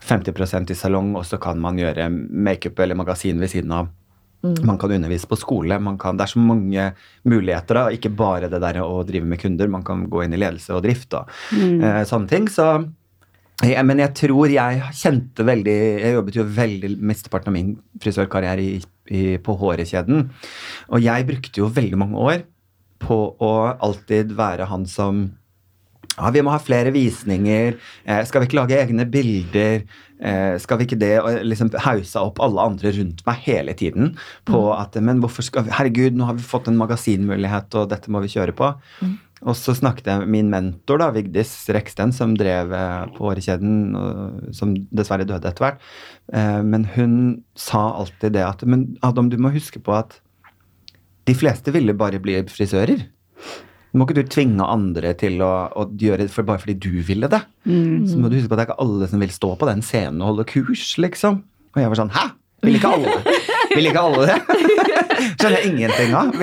[0.00, 3.90] 50% i salong, og så kan man gjøre makeup eller magasin ved siden av.
[4.42, 5.76] Man kan undervise på skole.
[5.82, 6.86] Man kan, det er så mange
[7.28, 7.76] muligheter.
[7.76, 9.68] da, Ikke bare det der å drive med kunder.
[9.68, 12.48] Man kan gå inn i ledelse og drift og eh, sånne ting.
[12.48, 12.68] Så,
[13.68, 18.64] ja, men jeg tror jeg kjente veldig Jeg jobbet jo veldig mesteparten av min frisørkarriere
[18.64, 18.78] i,
[19.12, 20.30] i, på Hårekjeden.
[20.88, 22.46] Og jeg brukte jo veldig mange år
[23.00, 25.26] på å alltid være han som
[26.16, 27.76] ja, vi må ha flere visninger.
[28.04, 29.84] Eh, skal vi ikke lage egne bilder?
[30.20, 31.14] Eh, skal vi ikke det?
[31.22, 34.14] Og liksom hausa opp alle andre rundt meg hele tiden
[34.48, 38.12] på at Men hvorfor skal vi Herregud, nå har vi fått en magasinmulighet, og dette
[38.12, 38.72] må vi kjøre på.
[39.40, 44.52] Og så snakket jeg med min mentor, da, Vigdis Reksten, som drev eh, på Årekjeden,
[44.52, 45.80] som dessverre døde etter hvert.
[46.34, 47.14] Eh, men hun
[47.56, 50.20] sa alltid det at Men Adam, du må huske på at
[51.28, 53.06] de fleste ville bare bli frisører.
[53.92, 57.26] Må ikke du tvinge andre til å, å gjøre det for, bare fordi du ville
[57.32, 57.40] det.
[58.06, 59.82] Så må du huske på at det er ikke alle som vil stå på den
[59.82, 61.40] scenen og holde kurs, liksom.
[61.74, 62.22] Og jeg var sånn Hæ?
[62.60, 63.12] Vil ikke alle?
[63.72, 64.36] Vil ikke alle det?
[65.40, 66.34] Skjønner jeg ingenting av.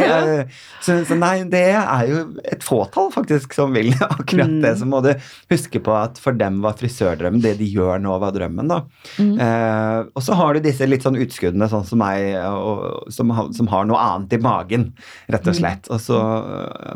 [0.86, 4.74] Så, så nei, det er jo et fåtall faktisk som vil akkurat det.
[4.80, 5.12] Så må du
[5.52, 8.80] huske på at for dem var frisørdrømmen det de gjør nå, var drømmen, da.
[9.22, 13.70] Eh, og så har du disse litt sånn utskuddene, sånn som meg, og, som, som
[13.74, 14.90] har noe annet i magen,
[15.30, 15.90] rett og slett.
[15.94, 16.18] Og så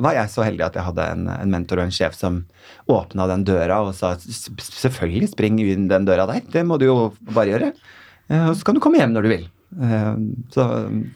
[0.02, 2.44] var jeg så heldig at jeg hadde en, en mentor og en sjef som
[2.92, 7.00] åpna den døra og sa selvfølgelig spring inn den døra der, det må du jo
[7.30, 7.74] bare gjøre.
[8.30, 9.48] Eh, og så kan du komme hjem når du vil.
[9.82, 10.14] Eh,
[10.54, 10.66] så,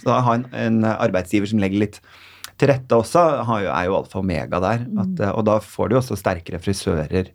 [0.01, 1.99] så ha en, en arbeidsgiver som legger litt
[2.55, 4.85] til rette også, har jo, er jo alfa og omega der.
[5.03, 7.31] At, eh, og da får du jo også sterkere frisører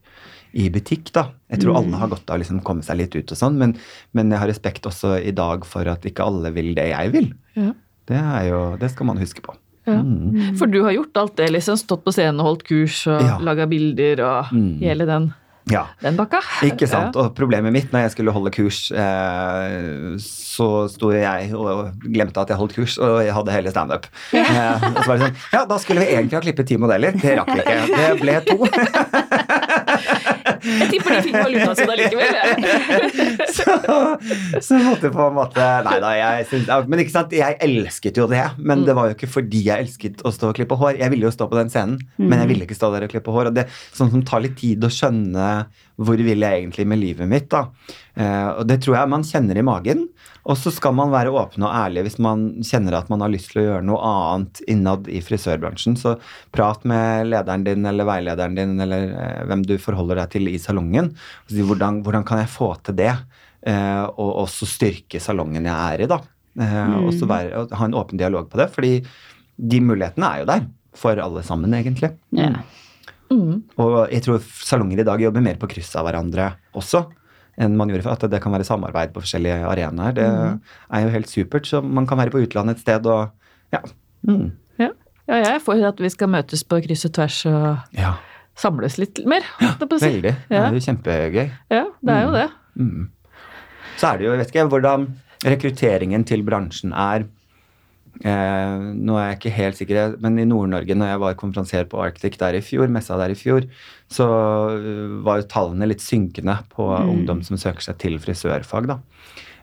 [0.56, 1.28] i butikk, da.
[1.52, 3.76] Jeg tror alle har godt av å liksom komme seg litt ut og sånn, men,
[4.16, 7.28] men jeg har respekt også i dag for at ikke alle vil det jeg vil.
[7.54, 7.68] Ja.
[8.10, 9.54] Det, er jo, det skal man huske på.
[9.86, 10.00] Ja.
[10.02, 10.56] Mm.
[10.58, 11.78] For du har gjort alt det, liksom.
[11.78, 13.36] Stått på scenen og holdt kurs og Ja.
[13.44, 14.72] laga bilder og Mm.
[14.82, 15.30] hele den,
[15.70, 15.84] Ja.
[16.00, 16.40] den bakka.
[16.66, 17.16] Ikke sant?
[17.20, 22.50] Og problemet mitt når jeg skulle holde kurs, eh, så sto jeg og glemte at
[22.52, 24.08] jeg holdt kurs, og jeg hadde hele standup.
[24.32, 27.12] Eh, og så var det sånn Ja, da skulle vi egentlig ha klippet ti modeller.
[27.20, 27.78] Det rakk vi ikke.
[27.92, 28.56] Det ble to.
[30.64, 32.66] Jeg tipper de fikk valuta sin allikevel.
[33.56, 33.76] så,
[34.64, 38.26] så måtte på en måte Nei da, jeg syns Men ikke sant, jeg elsket jo
[38.30, 38.44] det.
[38.58, 40.98] Men det var jo ikke fordi jeg elsket å stå og klippe hår.
[41.00, 43.34] Jeg ville jo stå på den scenen, men jeg ville ikke stå der og klippe
[43.34, 43.50] hår.
[43.50, 45.46] Og det sånn som tar litt tid å skjønne
[46.00, 47.66] hvor vil jeg egentlig med livet mitt, da.
[48.14, 50.06] Eh, og det tror jeg man kjenner i magen.
[50.48, 53.50] Og så skal man være åpen og ærlig hvis man kjenner at man har lyst
[53.52, 55.98] til å gjøre noe annet innad i frisørbransjen.
[56.00, 56.16] Så
[56.54, 60.56] prat med lederen din eller veilederen din eller eh, hvem du forholder deg til i
[60.62, 61.12] salongen.
[61.44, 63.12] Og si hvordan, hvordan kan jeg få til det?
[63.68, 66.22] Eh, og også styrke salongen jeg er i, da.
[66.60, 67.06] Mm.
[67.06, 68.66] og så være, og ha en åpen dialog på det.
[68.74, 68.96] Fordi
[69.70, 70.64] de mulighetene er jo der
[70.96, 72.10] for alle sammen, egentlig.
[72.34, 72.50] Ja.
[73.30, 73.62] Mm.
[73.78, 77.04] Og jeg tror salonger i dag jobber mer på kryss av hverandre også
[77.60, 78.16] enn man gjorde før.
[78.16, 80.16] At det kan være samarbeid på forskjellige arenaer.
[80.16, 81.68] Det er jo helt supert.
[81.68, 83.30] Så man kan være på utlandet et sted og
[83.74, 83.82] ja.
[84.26, 84.50] Mm.
[84.80, 84.90] Ja.
[85.28, 88.14] ja, jeg er for at vi skal møtes på kryss og tvers og ja.
[88.58, 89.46] samles litt mer.
[89.62, 89.74] Ja.
[89.80, 90.34] Veldig.
[90.48, 91.42] Det er jo kjempegøy.
[91.70, 92.46] ja, det er jo det.
[92.80, 93.10] Mm.
[94.00, 95.10] Så er det jo, jeg vet ikke hvordan
[95.44, 97.28] rekrutteringen til bransjen er.
[98.20, 102.00] Eh, nå er jeg ikke helt sikker, men i Nord-Norge, når jeg var konferansier på
[102.02, 103.68] Arctic der i fjor, messa der i fjor,
[104.12, 104.26] så
[104.74, 108.98] øh, var jo tallene litt synkende på ungdom som søker seg til frisørfag, da.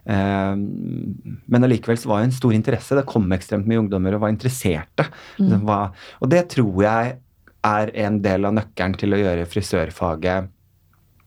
[0.08, 2.98] Eh, men allikevel så var det en stor interesse.
[2.98, 5.10] Det kom ekstremt mye ungdommer og var interesserte.
[5.38, 5.82] Hva,
[6.24, 7.18] og det tror jeg
[7.68, 10.54] er en del av nøkkelen til å gjøre frisørfaget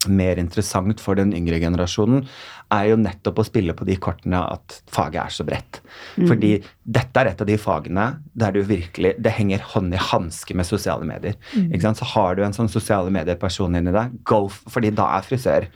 [0.09, 2.25] mer interessant for den yngre generasjonen,
[2.71, 5.81] er jo nettopp å spille på de kortene at faget er så bredt.
[6.17, 6.53] Fordi
[6.85, 8.07] dette er et av de fagene
[8.39, 11.39] der du virkelig Det henger hånd i hanske med sosiale medier.
[11.57, 12.01] Ikke sant?
[12.01, 15.71] Så har du en sånn sosiale medier-person inni deg, go, fordi da er frisør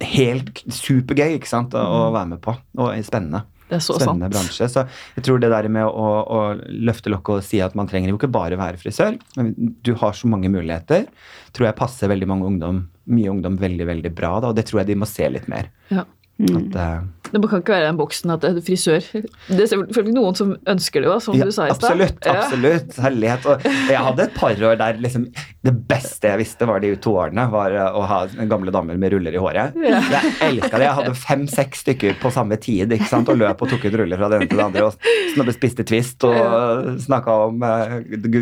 [0.00, 2.54] helt supergøy ikke sant, å, å være med på.
[2.80, 3.44] Og spennende.
[3.70, 4.34] Det er så Spennende sant.
[4.34, 4.66] bransje.
[4.72, 4.82] Så
[5.14, 8.18] jeg tror det der med å, å løfte lokket og si at man trenger jo
[8.18, 9.52] ikke bare være frisør, men
[9.86, 11.06] du har så mange muligheter,
[11.54, 12.80] tror jeg passer veldig mange ungdom,
[13.12, 14.32] mye ungdom veldig, veldig bra.
[14.40, 15.70] Da, og det tror jeg de må se litt mer.
[15.90, 16.06] Ja.
[16.40, 19.06] At, eh, Det kan ikke være den boksen at det er frisør.
[19.48, 21.86] Det er selvfølgelig noen som ønsker det òg, som ja, du sa i stad.
[21.86, 22.28] absolutt.
[22.30, 23.46] Absolutt, Herlighet.
[23.46, 25.26] Og jeg hadde et par år der liksom,
[25.66, 29.14] det beste jeg visste var de to årene, var eh, å ha gamle damer med
[29.14, 29.78] ruller i håret.
[29.90, 30.02] Ja.
[30.10, 30.86] Jeg elska det.
[30.86, 33.30] Jeg hadde fem-seks stykker på samme tid ikke sant?
[33.30, 34.88] og løp og tok ut ruller fra det ene til det andre.
[34.90, 37.96] Og snabbe spiste Twist og snakka om eh,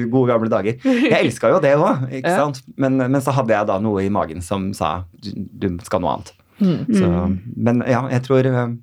[0.08, 0.80] gode gamle dager.
[0.84, 2.62] Jeg elska jo det òg, ikke sant.
[2.80, 6.18] Men, men så hadde jeg da noe i magen som sa du, du skal noe
[6.18, 6.34] annet.
[6.60, 6.86] Mm.
[6.90, 7.08] Så,
[7.56, 8.74] men ja, jeg tror eh,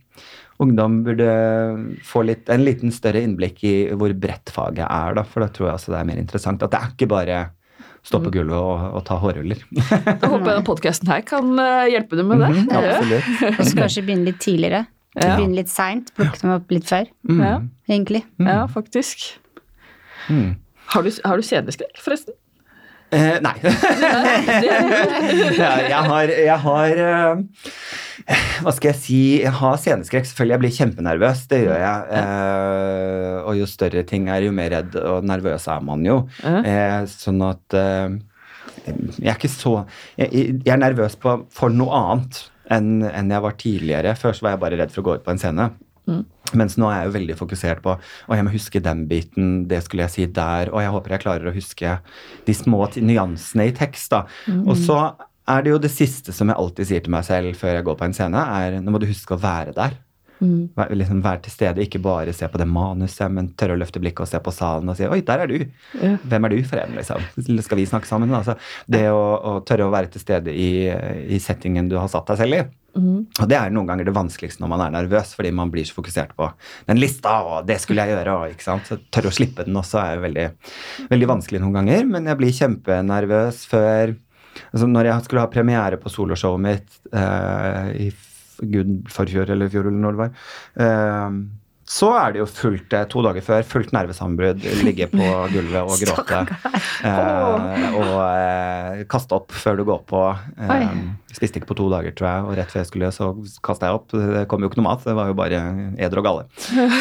[0.64, 1.28] ungdom burde
[2.08, 5.68] få litt, en liten større innblikk i hvor bredt faget er, da, for da tror
[5.70, 6.64] jeg altså det er mer interessant.
[6.64, 7.44] At det er ikke bare
[8.06, 8.26] stå Mm.
[8.28, 9.64] på gulvet og, og ta hårruller.
[10.22, 12.52] Da håper jeg podkasten her kan eh, hjelpe dem med det.
[12.54, 12.82] Mm, Ja.
[12.92, 13.32] absolutt.
[13.60, 14.84] Og så kanskje begynne litt tidligere.
[15.16, 15.32] Ja.
[15.40, 16.12] Begynne litt seint.
[16.16, 17.42] Plukke dem opp litt før, Mm.
[17.42, 17.56] Ja.
[17.90, 18.22] egentlig.
[18.46, 19.26] ja, faktisk.
[20.30, 20.56] Mm.
[20.94, 22.38] Har du, har du sceneskrekk, forresten?
[23.16, 23.56] Eh, nei.
[25.56, 27.44] jeg har, jeg har eh,
[28.66, 29.20] Hva skal jeg si?
[29.44, 30.28] Jeg har sceneskrekk.
[30.30, 31.44] Selvfølgelig, jeg blir kjempenervøs.
[31.52, 32.00] Det gjør jeg.
[32.20, 36.18] Eh, og jo større ting er, jo mer redd og nervøs er man jo.
[36.44, 38.18] Eh, sånn at eh,
[38.86, 39.78] Jeg er ikke så
[40.20, 44.16] Jeg, jeg er nervøs på, for noe annet enn enn jeg var tidligere.
[44.18, 45.70] Før så var jeg bare redd for å gå ut på en scene.
[46.56, 49.82] Mens nå er jeg jo veldig fokusert på å jeg må huske den biten, det
[49.84, 51.96] skulle jeg si der, og jeg håper jeg klarer å huske
[52.46, 54.12] de små nyansene i tekst.
[54.14, 54.26] da.
[54.64, 55.00] Og så
[55.50, 57.98] er det jo det siste som jeg alltid sier til meg selv før jeg går
[58.00, 59.98] på en scene, er nå må du huske å være der.
[60.40, 60.70] Mm.
[60.76, 64.02] Vær, liksom være til stede, ikke bare se på det manuset, men tørre å løfte
[64.04, 65.68] blikket og se på salen og si 'oi, der er du'.
[66.02, 66.16] Ja.
[66.24, 67.62] Hvem er du for en, liksom?
[67.64, 68.34] Skal vi snakke sammen?
[68.36, 70.90] Altså, det å, å tørre å være til stede i,
[71.32, 72.66] i settingen du har satt deg selv i.
[72.96, 73.26] Mm.
[73.28, 75.98] Og det er noen ganger det vanskeligste når man er nervøs, fordi man blir så
[75.98, 76.48] fokusert på
[76.88, 78.88] den lista, og det skulle jeg gjøre, og ikke sant.
[78.88, 80.46] Så tørre å slippe den også er jo veldig,
[81.12, 84.16] veldig vanskelig noen ganger, men jeg blir kjempenervøs før
[84.72, 88.10] altså Når jeg skulle ha premiere på soloshowet mitt eh, i
[88.62, 90.50] gud forfjor eller fjor eller når det var,
[90.86, 91.40] eh,
[91.86, 96.00] så er det jo fullt eh, to dager før, fullt nervesammenbrudd, ligge på gulvet og
[96.02, 96.40] gråte.
[97.06, 100.24] Eh, og eh, kaste opp før du går på.
[100.66, 100.88] Eh,
[101.36, 103.30] spiste ikke på to dager, tror jeg, og rett før jeg skulle, så
[103.66, 104.18] kasta jeg opp.
[104.18, 105.62] Det kom jo ikke noe mat, det var jo bare
[106.02, 106.48] eder og galle.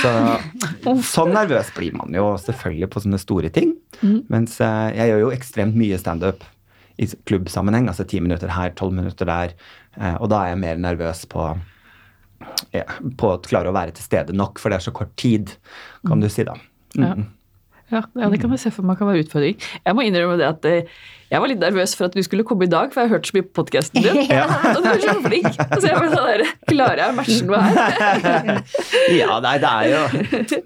[0.05, 0.13] Så
[1.15, 3.73] sånn nervøs blir man jo selvfølgelig på sånne store ting.
[4.03, 4.27] Mhm.
[4.37, 6.45] Mens eh, jeg gjør jo ekstremt mye standup
[7.01, 9.57] i klubbsammenheng, altså ti minutter her, tolv minutter der,
[10.19, 11.47] og da er jeg mer nervøs på
[12.75, 12.85] ja,
[13.19, 15.55] på å klare å være til stede nok, for det er så kort tid,
[16.07, 16.57] kan du si da.
[16.99, 17.05] Mm.
[17.05, 17.15] Ja,
[17.95, 19.61] ja, det kan jeg se for meg kan være utfordring.
[19.85, 20.97] Jeg må innrømme det at eh,
[21.35, 23.27] jeg var litt nervøs for at du skulle komme i dag, for jeg har hørt
[23.27, 24.21] så mye på podkasten din.
[24.75, 25.49] Og du er så flink.
[25.57, 28.61] Så jeg bare sånn der, Klarer jeg å matche noe her?
[29.19, 30.03] Ja, nei, det er jo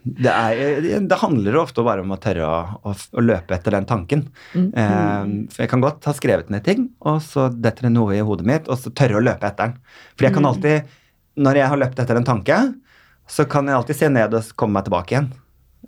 [0.04, 4.26] det, er, det handler ofte bare om å tørre å, å, løpe etter den tanken.
[4.52, 8.22] Eh, for jeg kan godt ha skrevet ned ting, og så detter det noe i
[8.24, 9.96] hodet mitt, og så tørre å løpe etter den.
[10.16, 10.94] For jeg kan alltid,
[11.40, 12.62] når jeg har løpt etter en tanke,
[13.28, 15.32] så kan jeg alltid se ned og komme meg tilbake igjen.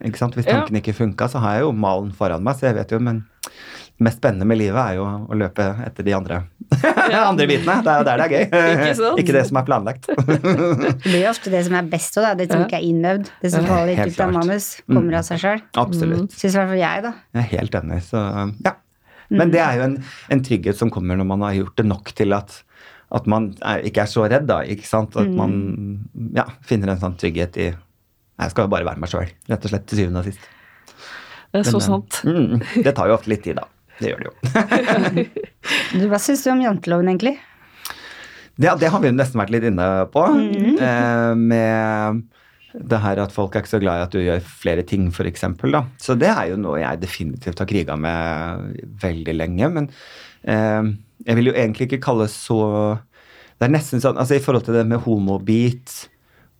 [0.05, 0.35] Ikke sant?
[0.39, 0.61] Hvis Ja.
[0.61, 3.25] tanken ikke funka, så har jeg jo malen foran meg, så jeg vet jo, men
[3.43, 6.39] det mest spennende med livet er jo å løpe etter de andre,
[7.31, 7.83] andre bitene.
[7.85, 8.45] Det er jo der det er gøy.
[8.95, 10.07] Ikke ikke det som er planlagt.
[10.17, 12.31] Det blir jo ofte det som er best òg.
[12.39, 12.67] Det som Ja.
[12.67, 13.29] ikke er innøvd.
[13.43, 15.61] Det som faller litt ut av manus, kommer av seg sjøl.
[15.77, 16.31] Absolutt.
[16.33, 17.13] Syns i hvert fall jeg, da.
[17.35, 18.01] Jeg er helt enig.
[18.09, 18.25] Så
[18.65, 18.73] ja.
[19.31, 19.99] Men det er jo en,
[20.31, 22.57] en trygghet som kommer når man har gjort det nok til at,
[23.15, 24.63] at man er, ikke er så redd, da.
[24.65, 25.15] ikke sant?
[25.21, 26.01] At man
[26.35, 27.69] ja, finner en sånn trygghet i
[28.41, 30.49] Jeg skal jo bare være meg sjøl, rett og slett, til syvende og sist.
[31.51, 32.21] Det er så Men, sant.
[32.25, 33.67] Mm, det tar jo ofte litt tid, da.
[34.01, 34.35] Det gjør det jo.
[36.01, 37.35] Du, hva syns du om janteloven, egentlig?
[38.61, 40.23] Ja, det har vi nesten vært litt inne på.
[40.31, 42.23] Eh, med
[42.71, 45.45] det her at folk er ikke så glad i at du gjør flere ting, f.eks.
[46.01, 49.71] Så det er jo noe jeg definitivt har kriga med veldig lenge.
[49.75, 49.91] Men
[50.47, 50.93] eh,
[51.27, 52.61] jeg vil jo egentlig ikke kalle så
[53.61, 56.07] Det er nesten sånn altså I forhold til det med homobit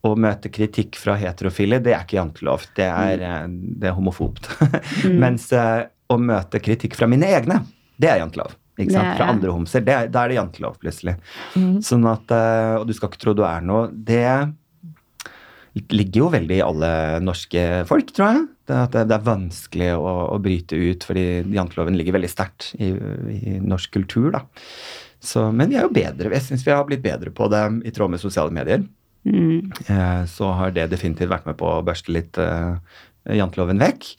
[0.07, 2.65] å møte kritikk fra heterofile, det er ikke jantelov.
[2.77, 4.49] Det er, eh, det er homofobt.
[5.25, 7.61] Mens eh, å møte kritikk fra mine egne,
[8.01, 8.55] det er jantelov.
[8.81, 9.11] Ikke sant?
[9.11, 9.85] er- Fra andre homser.
[9.85, 11.19] Det er, da er det jantelov, plutselig.
[11.85, 13.91] Sånn at, eh, Og du skal ikke tro du er noe.
[13.93, 14.25] Det
[15.95, 16.89] ligger jo veldig i alle
[17.23, 18.41] norske folk, tror jeg.
[18.71, 22.89] Det, det, det er vanskelig å, å bryte ut, fordi janteloven ligger veldig sterkt i,
[23.37, 24.31] i norsk kultur.
[24.35, 24.43] da.
[25.21, 26.33] Så, men vi er jo bedre.
[26.35, 28.83] Jeg syns vi har blitt bedre på det i tråd med sosiale medier.
[29.29, 29.73] Mm.
[29.87, 32.79] Eh, så har det definitivt vært med på å børste litt eh,
[33.37, 34.15] janteloven vekk.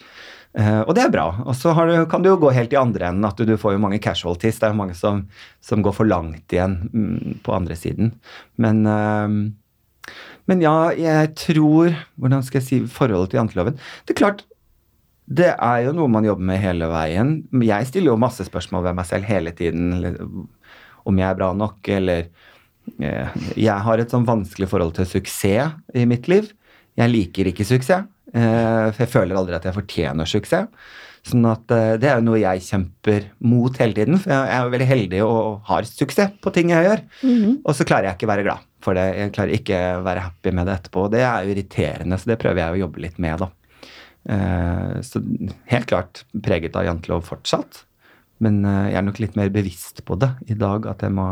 [0.51, 1.29] Uh, og det er bra.
[1.47, 3.77] Og så du, kan du jo gå helt i andre enden, at du, du får
[3.77, 4.59] jo mange casualties.
[4.59, 5.23] Det er jo mange som,
[5.63, 8.11] som går for langt igjen mm, på andre siden.
[8.59, 10.11] Men, uh,
[10.51, 13.79] men ja, jeg tror Hvordan skal jeg si forholdet til janteloven?
[14.03, 14.43] Det er klart,
[15.31, 17.37] det er jo noe man jobber med hele veien.
[17.63, 19.93] Jeg stiller jo masse spørsmål ved meg selv hele tiden.
[19.95, 20.17] Eller,
[21.07, 22.27] om jeg er bra nok, eller
[23.01, 26.51] Jeg har et sånn vanskelig forhold til suksess i mitt liv.
[26.97, 28.05] Jeg liker ikke suksess.
[28.33, 30.67] eh, For jeg føler aldri at jeg fortjener suksess.
[31.23, 34.17] Sånn at eh, det er jo noe jeg kjemper mot hele tiden.
[34.21, 37.03] For jeg er jo veldig heldig og har suksess på ting jeg gjør.
[37.65, 39.07] Og så klarer jeg ikke å være glad for det.
[39.19, 41.05] Jeg klarer ikke å være happy med det etterpå.
[41.05, 43.51] Og det er jo irriterende, så det prøver jeg å jobbe litt med, da.
[44.29, 45.21] Eh, Så
[45.69, 47.83] helt klart preget av jantelov fortsatt.
[48.41, 51.29] Men eh, jeg er nok litt mer bevisst på det i dag, at jeg må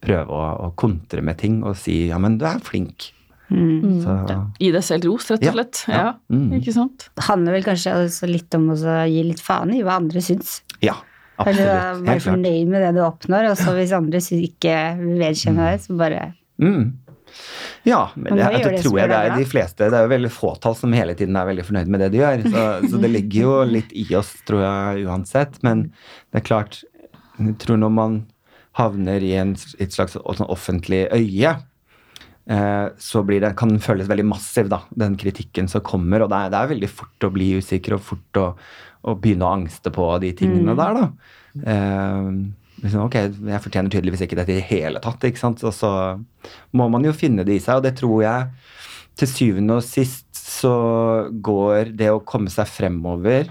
[0.00, 3.10] prøve å, å kontre med ting og si ja, men du er flink.
[3.50, 3.98] Mm.
[4.04, 4.14] Så
[4.62, 5.80] Gi deg selv ros, rett og slett.
[5.90, 6.00] ja.
[6.04, 6.52] Ja, Mm.
[6.60, 7.08] Ikke sant?
[7.18, 8.76] Det handler vel kanskje også litt om å
[9.10, 10.60] gi litt faen i hva andre syns.
[10.80, 10.94] ja,
[11.40, 11.66] Eller absolutt.
[11.66, 12.26] være Helt klart.
[12.30, 16.34] fornøyd med det du oppnår, og så hvis andre ikke vil vedkjenne det, så bare
[16.60, 16.92] Mm.
[17.86, 19.86] Ja, men det, det det tror jeg det er de fleste.
[19.88, 22.42] Det er jo veldig fåtall som hele tiden er veldig fornøyd med det de gjør.
[22.52, 25.56] Så, så det ligger jo litt i oss, tror jeg, uansett.
[25.62, 25.84] Men
[26.32, 26.82] det er klart,
[27.38, 28.18] jeg tror når man
[28.78, 31.54] havner i en, et slags sånn offentlig øye,
[32.50, 36.24] eh, så blir det, kan den føles veldig massiv, da, den kritikken som kommer.
[36.24, 38.46] Og det er, det er veldig fort å bli usikker og fort å,
[39.02, 41.36] å begynne å angste på de tingene der, da.
[41.74, 42.30] Eh,
[42.84, 43.18] liksom, ok,
[43.50, 45.64] jeg fortjener tydeligvis ikke dette i det hele tatt, ikke sant.
[45.66, 45.92] Og så
[46.76, 48.50] må man jo finne det i seg, og det tror jeg
[49.20, 50.72] til syvende og sist så
[51.44, 53.50] går det å komme seg fremover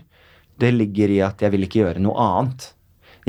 [0.60, 2.66] Det ligger i at jeg vil ikke gjøre noe annet.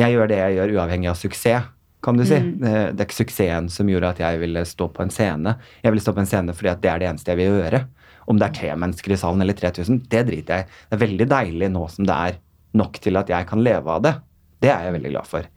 [0.01, 1.69] Jeg gjør det jeg gjør uavhengig av suksess.
[2.03, 2.39] Kan du si.
[2.39, 5.57] Det, det er ikke suksessen som gjorde at jeg ville stå på en scene.
[5.85, 7.83] Jeg ville stå på en scene fordi at det er det eneste jeg vil gjøre.
[8.31, 10.79] Om det er tre mennesker i salen eller 3000, det driter jeg i.
[10.89, 12.39] Det er veldig deilig nå som det er
[12.81, 14.15] nok til at jeg kan leve av det.
[14.63, 15.49] Det er jeg veldig glad for.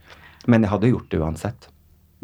[0.50, 1.68] Men jeg hadde gjort det uansett.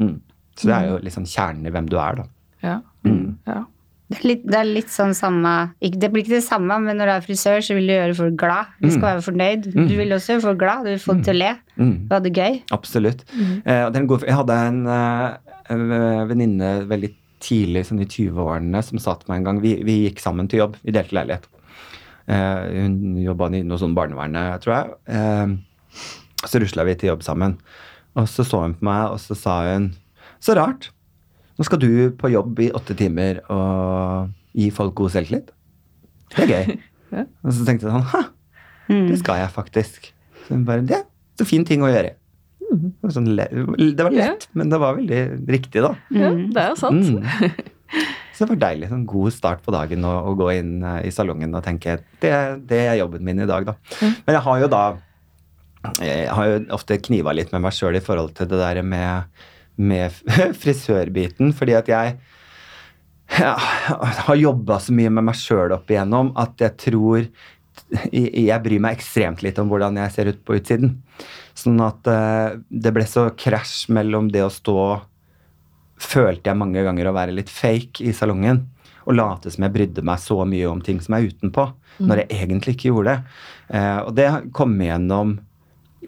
[0.02, 0.16] Mm.
[0.60, 2.26] Så det er jo liksom kjernen i hvem du er, da.
[2.66, 2.78] Ja.
[3.08, 3.38] Mm.
[3.48, 3.62] ja.
[4.10, 7.12] Det er, litt, det er litt sånn samme Det blir ikke det samme, men når
[7.12, 8.72] du er frisør, så vil du gjøre folk glad.
[8.82, 9.70] Du skal være fornøyd.
[9.76, 10.88] Du vil også gjøre folk glad.
[10.88, 11.52] Du vil få dem til å le.
[11.78, 11.94] Mm.
[12.08, 12.60] Og ha det gøy.
[12.74, 13.22] Absolutt.
[13.38, 19.42] Eh, jeg hadde en uh, venninne veldig tidlig, sånn i 20-årene, som sa til meg
[19.42, 20.80] en gang vi, vi gikk sammen til jobb.
[20.84, 21.48] Vi delte leilighet.
[22.30, 24.98] Eh, hun jobba i noe sånn barnevernet, tror jeg.
[25.10, 27.58] Eh, så rusla vi til jobb sammen.
[28.18, 29.92] Og så så hun på meg, og så sa hun
[30.40, 30.92] Så rart.
[31.60, 35.52] Nå skal du på jobb i åtte timer og gi folk god selvtillit.
[36.36, 36.78] Det er gøy.
[37.10, 37.24] Ja.
[37.42, 38.20] Og så tenkte jeg sånn Ha,
[39.10, 40.12] det skal jeg faktisk.
[40.44, 41.08] Så hun bare, det er
[41.42, 42.12] en fin ting å gjøre.
[42.60, 45.90] Det var, sånn, det var lett, men det var veldig riktig, da.
[46.14, 47.10] ja, det er jo sant.
[47.10, 47.56] Mm.
[48.38, 48.88] Så det var deilig.
[48.92, 52.32] Sånn god start på dagen å, å gå inn eh, i salongen og tenke det,
[52.70, 53.74] det er jobben min i dag, da.
[54.00, 54.84] Men jeg har jo da
[56.04, 59.42] Jeg har jo ofte kniva litt med meg sjøl i forhold til det der med,
[59.80, 60.16] med
[60.62, 62.18] frisørbiten, fordi at jeg
[63.38, 63.54] ja,
[64.26, 67.30] har jobba så mye med meg sjøl opp igjennom at jeg tror
[68.12, 70.98] jeg bryr meg ekstremt litt om hvordan jeg ser ut på utsiden.
[71.58, 74.82] Sånn at eh, det ble så krasj mellom det å stå
[76.00, 78.62] Følte jeg mange ganger å være litt fake i salongen.
[79.04, 81.66] Og late som jeg brydde meg så mye om ting som er utenpå,
[82.00, 83.34] når jeg egentlig ikke gjorde det.
[83.76, 85.34] Eh, og det kom igjennom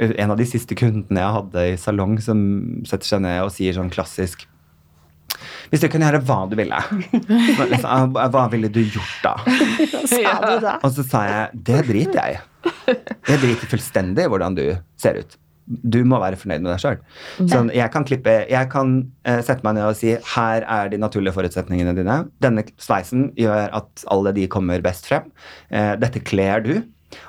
[0.01, 2.39] en av de siste kundene jeg hadde i salong, som
[2.87, 4.47] setter seg ned og sier sånn klassisk
[5.71, 6.79] Hvis du kunne gjøre hva du ville,
[7.73, 9.35] liksom, hva ville du gjort da?
[10.11, 10.79] Sa du da?
[10.81, 12.41] Og så sa jeg det driter jeg i.
[13.29, 14.65] Jeg driter fullstendig i hvordan du
[14.99, 15.37] ser ut.
[15.71, 16.97] Du må være fornøyd med deg sjøl.
[17.49, 18.95] Sånn, jeg kan klippe, jeg kan
[19.27, 22.17] uh, sette meg ned og si her er de naturlige forutsetningene dine.
[22.43, 25.29] Denne sveisen gjør at alle de kommer best frem.
[25.71, 26.73] Uh, dette kler du.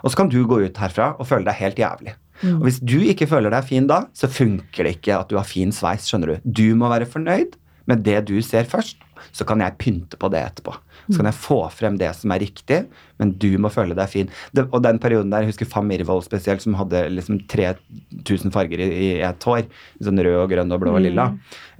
[0.02, 2.16] Og så kan du gå ut herfra og føle deg helt jævlig.
[2.42, 5.48] Og hvis du ikke føler deg fin da, så funker det ikke at du har
[5.48, 6.08] fin sveis.
[6.08, 7.58] skjønner Du Du må være fornøyd
[7.90, 8.98] med det du ser først.
[9.32, 10.74] Så kan jeg pynte på det etterpå.
[11.12, 12.78] Så kan jeg få frem det som er riktig,
[13.22, 14.30] men du må føle deg fin.
[14.56, 18.82] Det, og den perioden der, jeg husker Fam Mirvold spesielt, som hadde liksom 3000 farger
[18.82, 19.68] i, i et hår.
[20.02, 21.28] Sånn rød og grønn og blå og lilla.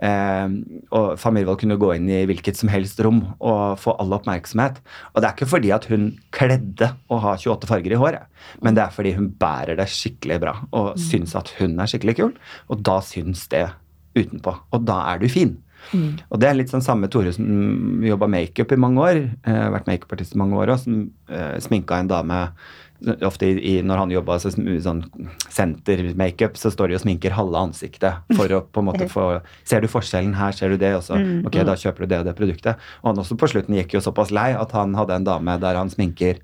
[0.02, 0.56] Eh,
[0.94, 4.80] og Fam Mirvold kunne gå inn i hvilket som helst rom og få all oppmerksomhet.
[5.12, 8.28] Og det er ikke fordi at hun kledde å ha 28 farger i håret,
[8.62, 12.18] men det er fordi hun bærer det skikkelig bra og syns at hun er skikkelig
[12.18, 12.32] kul,
[12.70, 13.66] og da syns det
[14.18, 14.54] utenpå.
[14.72, 15.56] Og da er du fin.
[16.30, 19.90] Og det er litt sånn samme Tore som jobba makeup i mange år, eh, vært
[19.90, 22.46] makeupartist i mange år, òg, som eh, sminka en dame
[23.26, 25.00] Ofte i, i, når han jobba så, sånn
[25.50, 29.24] senter-makeup, så står de og sminker halve ansiktet for å på en måte få
[29.66, 32.28] Ser du forskjellen her, ser du det, og så ok, da kjøper du det og
[32.28, 32.84] det produktet.
[33.02, 35.78] Og han også på slutten gikk jo såpass lei at han hadde en dame der
[35.80, 36.38] han sminker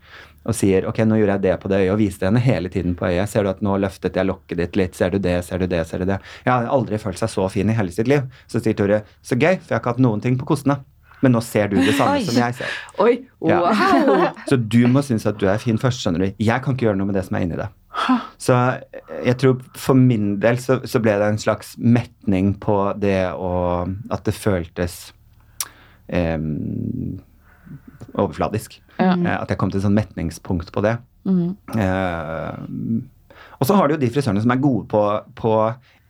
[0.49, 2.95] og sier ok, nå gjorde jeg det på det øyet, og viste henne hele tiden
[2.97, 3.29] på øyet.
[3.29, 5.83] Ser du at nå løftet jeg lokket ditt litt, ser du det, ser du det,
[5.87, 6.17] ser du det.
[6.47, 8.25] Jeg har aldri følt seg så fin i hele sitt liv.
[8.49, 10.81] Så sier Tore, så gøy, for jeg har ikke hatt noen ting på kostene.
[11.21, 12.25] Men nå ser du det samme Oi.
[12.29, 12.75] som jeg ser.
[13.03, 13.13] Oi,
[13.49, 13.73] Ja.
[14.47, 16.29] Så du må synes at du er fin først, skjønner du.
[16.39, 17.69] Jeg kan ikke gjøre noe med det som er inni det.
[18.39, 18.55] Så
[19.27, 23.51] jeg tror for min del så, så ble det en slags metning på det å
[24.15, 25.11] At det føltes
[26.07, 26.39] eh,
[28.15, 28.79] overfladisk.
[28.99, 29.13] Ja.
[29.15, 30.97] Eh, At jeg kom til et sånn metningspunkt på det.
[31.29, 31.55] Mm.
[31.79, 33.05] Eh,
[33.59, 35.03] og så har du jo de frisørene som er gode på,
[35.39, 35.53] på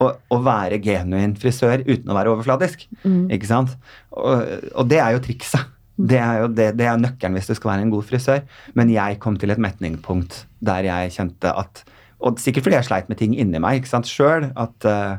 [0.05, 2.85] å, å være genuin frisør uten å være overfladisk.
[3.33, 3.75] Ikke sant?
[4.13, 4.43] Og,
[4.75, 5.75] og det er jo trikset.
[5.99, 8.45] Det er jo det, det er nøkkelen hvis du skal være en god frisør.
[8.79, 11.83] Men jeg kom til et metningspunkt der jeg kjente at
[12.21, 14.49] Og sikkert fordi jeg sleit med ting inni meg ikke sant, sjøl.
[14.59, 15.19] At, eh,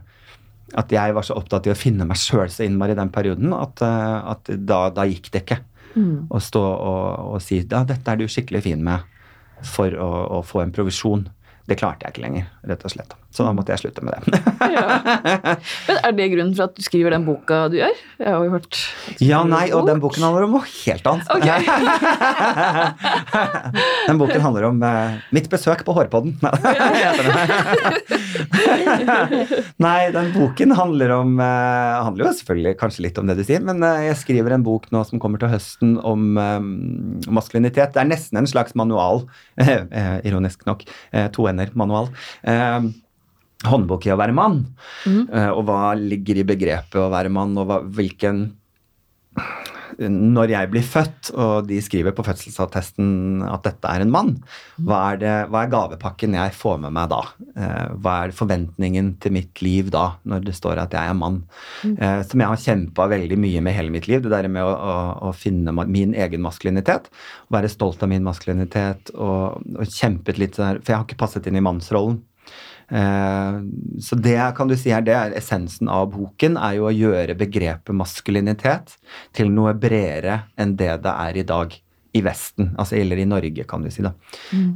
[0.80, 3.54] at jeg var så opptatt i å finne meg sjøl så innmari i den perioden
[3.58, 5.60] at, at da, da gikk det ikke
[5.98, 9.06] å stå og, og si ja, dette er du skikkelig fin med
[9.66, 11.28] for å, å få en provisjon.
[11.68, 13.16] Det klarte jeg ikke lenger, rett og slett.
[13.30, 14.40] Så da måtte jeg slutte med det.
[14.74, 14.86] Ja.
[15.88, 17.96] Men er det grunnen for at du skriver den boka du gjør?
[18.20, 18.76] Jeg har jo hørt
[19.22, 21.28] Ja, nei, og den boken handler om noe helt annet.
[24.10, 24.88] den boken handler om uh,
[25.36, 26.32] mitt besøk på Hårpodden.
[29.86, 33.62] nei, den boken handler om uh, handler jo selvfølgelig kanskje litt om det du sier,
[33.66, 36.60] men uh, jeg skriver en bok nå som kommer til høsten om eh,
[37.32, 37.94] maskulinitet.
[37.94, 39.18] Det er nesten en slags manual,
[40.26, 40.82] ironisk nok.
[41.36, 42.08] to ender-manual.
[42.48, 42.80] Eh,
[43.68, 44.62] håndbok i å være mann.
[45.06, 48.48] Eh, og hva ligger i begrepet å være mann, og hva, hvilken
[50.08, 54.32] når jeg blir født, og de skriver på fødselsattesten at dette er en mann,
[54.88, 57.20] hva er, det, hva er gavepakken jeg får med meg da?
[57.60, 61.42] Eh, hva er forventningen til mitt liv da, når det står at jeg er mann?
[61.84, 64.24] Eh, som jeg har kjempa veldig mye med hele mitt liv.
[64.24, 64.96] Det der med å, å,
[65.30, 67.12] å finne min egen maskulinitet.
[67.52, 71.60] Være stolt av min maskulinitet og, og kjempet litt For jeg har ikke passet inn
[71.60, 72.22] i mannsrollen.
[72.90, 73.60] Eh,
[74.02, 77.38] så det kan du si her, det er essensen av boken, er jo å gjøre
[77.40, 78.98] begrepet maskulinitet
[79.36, 81.78] til noe bredere enn det det er i dag
[82.18, 84.02] i Vesten, altså eller i Norge, kan du si.
[84.06, 84.16] da.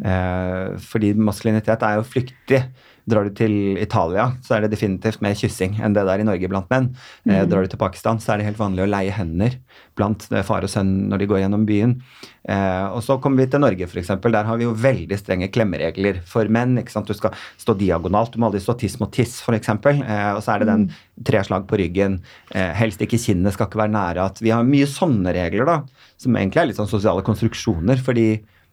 [0.05, 2.61] Eh, fordi maskulinitet er jo flyktig.
[3.09, 6.49] Drar du til Italia, så er det definitivt mer kyssing enn det der i Norge
[6.51, 6.91] blant menn.
[7.27, 9.57] Eh, drar du til Pakistan, så er det helt vanlig å leie hender
[9.97, 11.97] blant eh, far og sønn når de går gjennom byen.
[12.43, 14.13] Eh, og så kommer vi til Norge, f.eks.
[14.23, 16.77] Der har vi jo veldig strenge klemmeregler for menn.
[16.79, 17.11] ikke sant?
[17.11, 19.73] Du skal stå diagonalt, du må aldri stå tiss mot tiss, f.eks.
[19.73, 20.87] Eh, og så er det den
[21.27, 22.21] tre slag på ryggen.
[22.55, 24.31] Eh, helst ikke kinnet, skal ikke være nære.
[24.31, 27.99] at Vi har mye sånne regler, da, som egentlig er litt sånn sosiale konstruksjoner.
[28.03, 28.27] fordi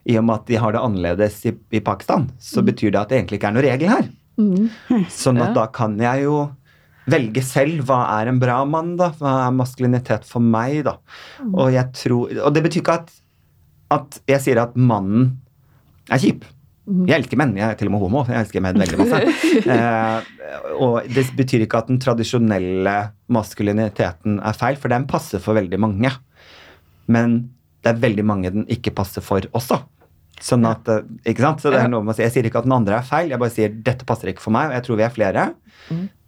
[0.09, 3.11] i og med at de har det annerledes i, i Pakistan, så betyr det at
[3.11, 4.09] det egentlig ikke er noen regel her.
[5.23, 6.45] Sånn at da kan jeg jo
[7.11, 9.11] velge selv hva er en bra mann, da.
[9.19, 10.99] Hva er maskulinitet for meg, da.
[11.51, 13.13] Og jeg tror Og det betyr ikke at,
[13.97, 15.33] at jeg sier at mannen
[16.11, 16.47] er kjip.
[16.91, 17.53] Jeg elsker menn.
[17.59, 18.25] Jeg er til og med homo.
[18.27, 19.23] Jeg elsker menn veldig masse.
[19.71, 20.29] Eh,
[20.81, 22.95] og det betyr ikke at den tradisjonelle
[23.31, 26.11] maskuliniteten er feil, for den passer for veldig mange.
[27.13, 27.37] Men
[27.85, 29.83] det er veldig mange den ikke passer for også.
[30.41, 31.61] Sånn at, eh, ikke sant?
[31.61, 32.23] Så det er noe med å si.
[32.25, 34.55] Jeg sier ikke at den andre er feil, jeg bare sier dette passer ikke for
[34.57, 35.45] meg, og jeg tror vi er flere.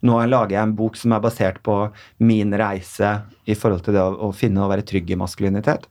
[0.03, 1.77] Nå lager jeg en bok som er basert på
[2.19, 3.13] min reise
[3.47, 5.87] i forhold til det å, å finne og være trygg i maskulinitet.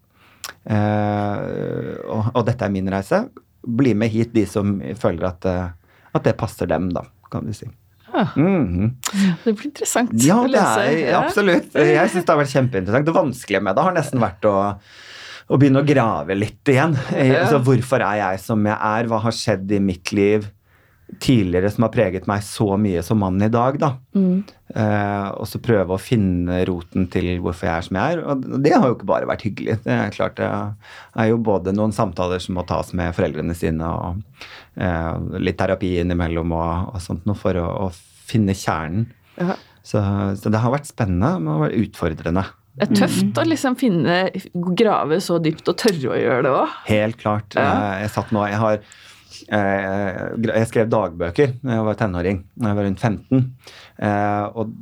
[0.69, 1.39] Eh,
[2.07, 3.25] og, og dette er min reise.
[3.63, 5.71] Bli med hit de som føler at, eh,
[6.13, 7.69] at det passer dem, da, kan du si.
[8.13, 8.35] Mm.
[8.37, 8.89] Mhm.
[9.45, 10.83] Det blir interessant Ja, å lese.
[11.01, 11.23] Ja.
[11.25, 11.73] absolutt.
[11.73, 13.07] Jeg syns det har vært kjempeinteressant.
[13.09, 14.57] Det vanskelige med det har nesten vært å,
[15.53, 16.97] å begynne å grave litt igjen.
[17.13, 17.45] Ja.
[17.45, 19.09] Altså, hvorfor er jeg som jeg er?
[19.11, 20.49] Hva har skjedd i mitt liv
[21.21, 23.77] tidligere som har preget meg så mye som mann i dag?
[23.81, 23.91] da?
[24.17, 24.45] Mm.
[24.73, 28.23] Eh, og så prøve å finne roten til hvorfor jeg er som jeg er.
[28.25, 29.79] Og det har jo ikke bare vært hyggelig.
[29.85, 33.91] Det er klart det er jo både noen samtaler som må tas med foreldrene sine,
[33.93, 37.93] og eh, litt terapi innimellom og, og sånt noe for å, å
[38.33, 39.11] finne kjernen.
[39.37, 39.59] Ja.
[39.83, 40.01] Så,
[40.39, 42.49] så det har vært spennende, men det har vært utfordrende.
[42.73, 44.15] Det er tøft å liksom finne
[44.79, 46.77] Grave så dypt og tørre å gjøre det òg.
[46.89, 47.57] Helt klart.
[47.59, 47.67] Ja.
[47.69, 48.79] Eh, Jeg satt nå Jeg har
[49.53, 53.47] eh, jeg skrev dagbøker da jeg var tenåring, da jeg var rundt 15.
[53.99, 54.73] Eh, og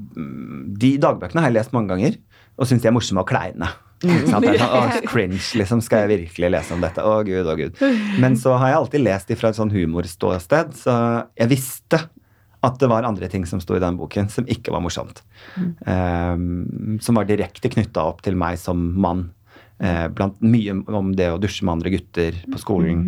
[0.80, 2.18] de dagbøkene har jeg lest mange ganger,
[2.60, 3.72] og syns de er morsomme og kleine.
[4.30, 5.82] Sånn, «Åh, cringe, liksom.
[5.84, 7.02] Skal jeg virkelig lese om dette?
[7.04, 7.76] Å, gud, å, gud.
[8.22, 10.94] Men så har jeg alltid lest de fra et sånn humorståsted, så
[11.36, 12.04] jeg visste
[12.66, 15.22] at det var andre ting som sto i den boken som ikke var morsomt.
[15.88, 19.30] Ehm, som var direkte knytta opp til meg som mann.
[19.80, 22.98] Uh, blant mye om det å dusje med andre gutter på skolen.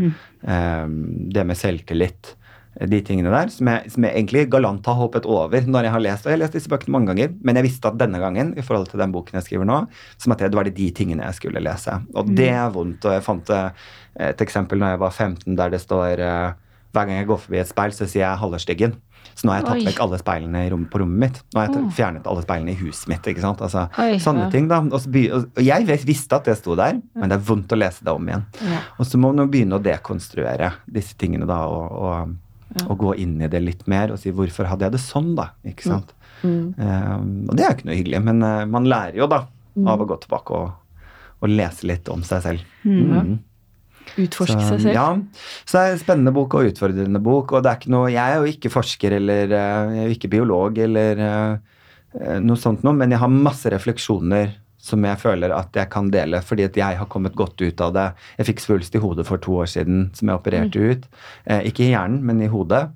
[0.48, 0.94] ehm,
[1.28, 2.32] det med selvtillit.
[2.80, 6.00] De tingene der, som jeg, som jeg egentlig galant har hoppet over når jeg har
[6.06, 6.24] lest.
[6.24, 8.64] Og jeg har lest disse bøkene mange ganger, men jeg visste at denne gangen, i
[8.64, 9.82] forhold til den boken jeg skriver nå,
[10.16, 11.98] som at det var det de tingene jeg skulle lese.
[12.16, 13.04] Og det er vondt.
[13.04, 13.84] Og jeg fant eh,
[14.32, 16.56] et eksempel når jeg var 15, der det står uh,
[16.96, 18.96] hver gang jeg går forbi et speil, så sier jeg 'hallerstyggen'.
[19.42, 19.86] Så nå har jeg tatt Oi.
[19.88, 21.38] vekk alle speilene rom, på rommet mitt.
[21.50, 23.26] Nå har jeg tatt- fjernet alle speilene i huset mitt.
[23.26, 23.58] ikke sant?
[23.66, 24.50] Altså, Oi, sånne ja.
[24.52, 24.78] ting da.
[24.86, 28.14] Og, og jeg visste at det sto der, men det er vondt å lese det
[28.14, 28.44] om igjen.
[28.62, 28.78] Ja.
[29.02, 33.16] Og så må man jo begynne å dekonstruere disse tingene da, og, og, og gå
[33.24, 35.50] inn i det litt mer og si 'hvorfor hadde jeg det sånn', da?
[35.66, 36.14] ikke sant?
[36.44, 36.74] Mm.
[36.78, 39.46] Um, og det er jo ikke noe hyggelig, men uh, man lærer jo da
[39.86, 40.70] av å gå tilbake og,
[41.42, 42.60] og lese litt om seg selv.
[42.86, 43.40] Mm.
[44.20, 44.96] Utforske Så, seg selv.
[44.96, 45.06] Ja,
[45.64, 47.54] så det er en spennende bok og utfordrende bok.
[47.56, 50.16] Og det er ikke noe, jeg er jo ikke forsker eller eh, jeg er jo
[50.18, 51.78] ikke biolog eller eh,
[52.20, 56.08] eh, noe sånt noe, men jeg har masse refleksjoner som jeg føler at jeg kan
[56.10, 58.08] dele, fordi at jeg har kommet godt ut av det.
[58.40, 61.06] Jeg fikk svulst i hodet for to år siden som jeg opererte ut.
[61.46, 62.88] Eh, ikke i hjernen, men i hodet.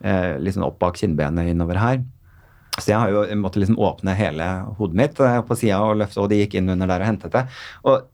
[0.00, 2.00] Eh, litt sånn opp bak kinnbenet innover her.
[2.78, 4.46] Så jeg har jo måttet måtte liksom åpne hele
[4.80, 7.44] hodet mitt på sida og løfte, og de gikk inn under der og hentet det.
[7.86, 8.08] Og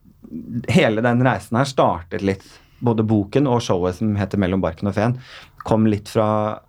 [0.71, 2.45] hele den reisen her startet litt.
[2.81, 5.19] Både boken og showet som heter 'Mellom barken og feen',
[5.63, 6.61] kom litt fra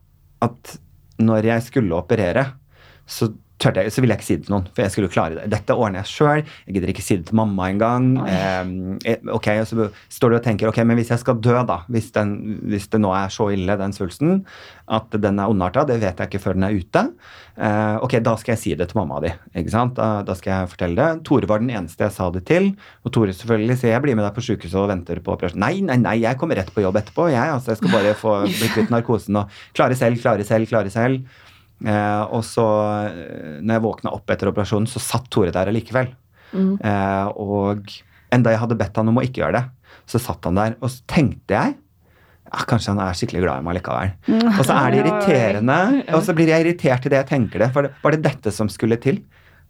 [0.43, 0.79] at
[1.19, 2.47] når jeg skulle operere,
[3.07, 3.33] så
[3.63, 5.47] tørte jeg, så ville jeg ikke si det til noen, for jeg skulle klare det.
[5.53, 6.43] Dette ordner jeg sjøl.
[6.67, 8.09] Jeg gidder ikke si det til mamma engang.
[8.27, 11.83] Eh, ok, og så står du og tenker ok, men hvis jeg skal dø, da,
[11.93, 12.37] hvis, den,
[12.73, 14.43] hvis det nå er så ille, den svulsten,
[14.93, 17.05] at den er ondarta, det vet jeg ikke før den er ute.
[17.53, 19.31] Eh, ok, da skal jeg si det til mamma di.
[19.61, 19.95] ikke sant?
[19.99, 21.25] Da, da skal jeg fortelle det.
[21.29, 22.73] Tore var den eneste jeg sa det til.
[23.07, 25.61] Og Tore selvfølgelig sier jeg blir med deg på sykehuset og venter på operasjon.
[25.63, 27.29] Nei, nei, nei, jeg kommer rett på jobb etterpå.
[27.33, 30.93] Jeg, altså, jeg skal bare få bli kvitt narkosen og klare selv, klare selv, klare
[30.93, 31.42] selv.
[31.83, 32.65] Eh, og så,
[33.09, 36.13] eh, når jeg våkna opp etter operasjonen, så satt Tore der allikevel.
[36.53, 36.75] Mm.
[36.79, 37.93] Eh, og
[38.33, 39.95] enda jeg hadde bedt han om å ikke gjøre det.
[40.11, 41.77] Så satt han der, og så tenkte jeg
[42.53, 44.11] ja, Kanskje han er skikkelig glad i meg likevel.
[44.51, 45.79] Og så er det irriterende,
[46.13, 47.71] og så blir jeg irritert i det jeg tenker det.
[47.73, 49.23] For var det dette som skulle til?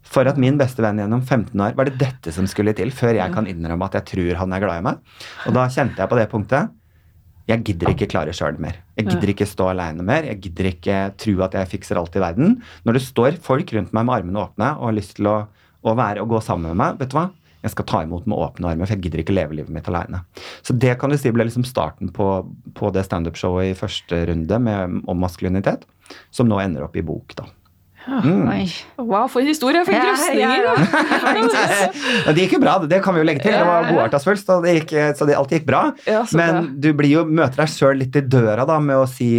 [0.03, 3.15] For at min beste venn gjennom 15 år Var det dette som skulle til før
[3.15, 5.13] jeg kan innrømme at jeg tror han er glad i meg?
[5.47, 6.73] Og da kjente jeg på det punktet
[7.51, 8.82] jeg gidder ikke klare sjøl mer.
[8.99, 10.27] Jeg gidder ikke stå aleine mer.
[10.29, 12.59] Jeg gidder ikke tro at jeg fikser alt i verden.
[12.85, 15.37] Når det står folk rundt meg med armene åpne og har lyst til å,
[15.83, 17.31] å være og gå sammen med meg, vet du hva?
[17.63, 20.25] Jeg skal ta imot med åpne armer, for jeg gidder ikke leve livet mitt aleine.
[20.67, 22.29] Så det kan du si ble liksom starten på,
[22.75, 25.87] på det standup-showet i første runde med, om maskulinitet,
[26.35, 27.47] som nå ender opp i bok, da.
[28.07, 28.47] Mm.
[28.99, 29.83] Wow, for en historie!
[29.87, 30.75] For en Ja, ja,
[32.27, 33.55] Ja, det gikk jo bra, det kan vi jo legge til.
[33.55, 35.85] Det var godartasfølst, så, det gikk, så det, alt gikk bra.
[36.09, 36.65] Ja, Men bra.
[36.87, 39.31] du blir jo, møter deg sjøl litt i døra da, med å si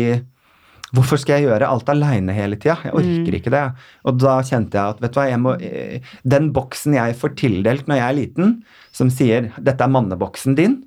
[0.93, 2.75] Hvorfor skal jeg gjøre alt aleine hele tida?
[2.85, 3.63] Jeg orker ikke det.
[4.05, 7.33] Og da kjente jeg at vet du hva, jeg må, eh, den boksen jeg får
[7.39, 8.51] tildelt når jeg er liten,
[8.93, 10.83] som sier 'dette er manneboksen din',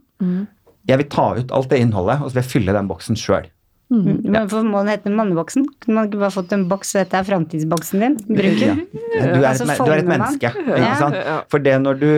[0.86, 3.50] jeg vil ta ut alt det innholdet, og så vil jeg fylle den boksen sjøl.
[3.90, 5.64] Men hvorfor må den hete Manneboksen?
[5.84, 8.16] Kunne man ikke bare fått en boks, og dette er framtidsboksen din?
[8.26, 8.74] Bruk Ja.
[8.74, 10.50] Du, Altså, du er et menneske.
[10.50, 10.76] Ja.
[10.80, 11.18] Ikke sant?
[11.54, 12.10] For det når du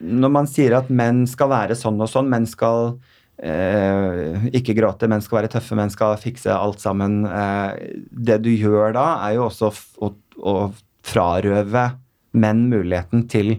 [0.00, 2.94] Når man sier at menn skal være sånn og sånn, menn skal
[3.44, 8.48] eh, ikke gråte, menn skal være tøffe, menn skal fikse alt sammen eh, Det du
[8.54, 10.54] gjør da, er jo også f- å, å
[11.04, 11.84] frarøve
[12.32, 13.58] menn muligheten til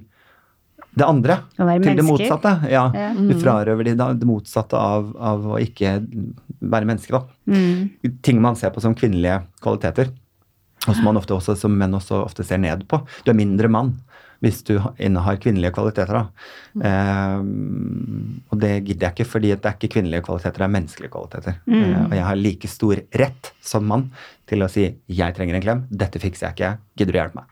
[0.95, 1.39] det andre.
[1.55, 2.69] Til det motsatte.
[2.69, 2.91] Ja.
[2.93, 3.13] Ja.
[3.15, 5.99] Du frarøver de da, det motsatte av, av å ikke
[6.61, 7.89] være menneske, da Mm.
[8.21, 10.11] ting man ser på som kvinnelige kvaliteter.
[10.87, 13.01] Og som man ofte også, som menn også ofte ser ned på.
[13.23, 13.99] Du er mindre mann
[14.41, 16.07] hvis du innehar kvinnelige kvaliteter.
[16.17, 16.23] da.
[16.81, 17.37] Eh,
[18.51, 21.59] og det gidder jeg ikke, fordi det er ikke kvinnelige kvaliteter, det er menneskelige kvaliteter.
[21.69, 24.09] Eh, og jeg har like stor rett som mann
[24.47, 27.49] til å si 'jeg trenger en klem', 'dette fikser jeg ikke', 'gidder du hjelpe meg'?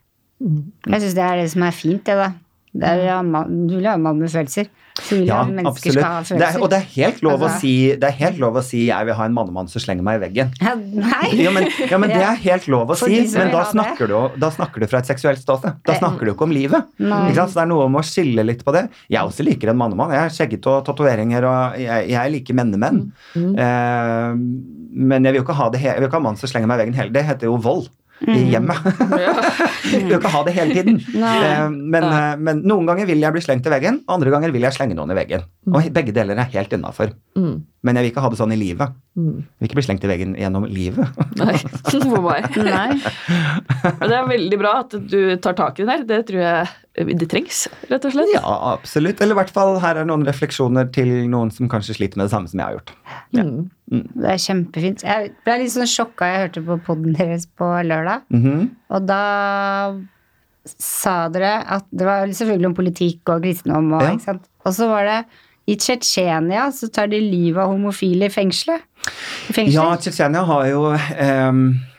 [0.88, 2.34] Jeg syns det er det som er fint, det, da.
[2.74, 4.68] Det du vil ha en mann følelser.
[5.00, 5.94] Så vil Ja, mennesker absolutt.
[5.94, 8.38] skal ha Det er, og det er helt lov å Altså- si det er helt
[8.40, 10.52] lov å si 'jeg vil ha en mannemann som slenger meg i veggen'.
[10.62, 11.30] Ja, Nei!
[11.46, 14.40] Ja, men, ja, men det er helt lov å For si, men da snakker, du,
[14.40, 15.74] da snakker du fra et seksuelt ståsted.
[15.86, 16.84] Da snakker du ikke om livet.
[17.00, 17.48] Ikke?
[17.48, 18.90] Så det er noe om å skille litt på det.
[19.10, 20.12] Jeg også liker en mannemann.
[20.12, 23.12] Jeg er skjeggete og tatoveringer, og jeg, jeg liker mennemenn.
[23.36, 23.56] Mm.
[23.56, 24.36] Uh,
[24.92, 26.80] men jeg vil jo ikke ha det jeg vil ikke ha mann som slenger meg
[26.80, 27.14] i veggen heller.
[27.14, 27.90] Det heter jo vold.
[28.20, 28.34] Mm.
[28.36, 28.88] I hjemmet.
[29.90, 31.00] jeg vil ikke ha det hele tiden.
[31.40, 34.52] Eh, men, eh, men noen ganger vil jeg bli slengt i veggen, og andre ganger
[34.54, 35.44] vil jeg slenge noen i veggen.
[35.70, 37.14] Og begge deler er helt innafor.
[37.38, 37.62] Mm.
[37.86, 38.96] Men jeg vil ikke ha det sånn i livet.
[39.20, 39.38] Mm.
[39.40, 41.20] Jeg vil ikke bli slengt i veggen gjennom livet.
[41.40, 42.60] Nei, for meg.
[42.66, 42.88] Nei.
[44.02, 46.08] Det er veldig bra at du tar tak i det der.
[46.10, 48.32] Det tror jeg det trengs, rett og slett.
[48.36, 48.42] Ja,
[48.74, 49.22] absolutt.
[49.22, 52.34] Eller i hvert fall her er noen refleksjoner til noen som kanskje sliter med det
[52.34, 52.94] samme som jeg har gjort.
[53.38, 54.06] Mm.
[54.20, 55.04] Det er kjempefint.
[55.08, 58.26] Jeg ble litt sånn sjokka jeg hørte på poden deres på lørdag.
[58.30, 58.70] Mhm.
[58.90, 59.24] Og da
[60.70, 64.12] sa dere at det var selvfølgelig om politikk og kristendom og Ja.
[64.14, 64.50] ikke sant.
[64.66, 65.26] Og så var det
[65.70, 68.82] i Tsjetsjenia så tar de livet av homofile i fengselet.
[69.56, 69.70] I.
[69.72, 71.80] Ja, Tsjetsjenia har jo ehm,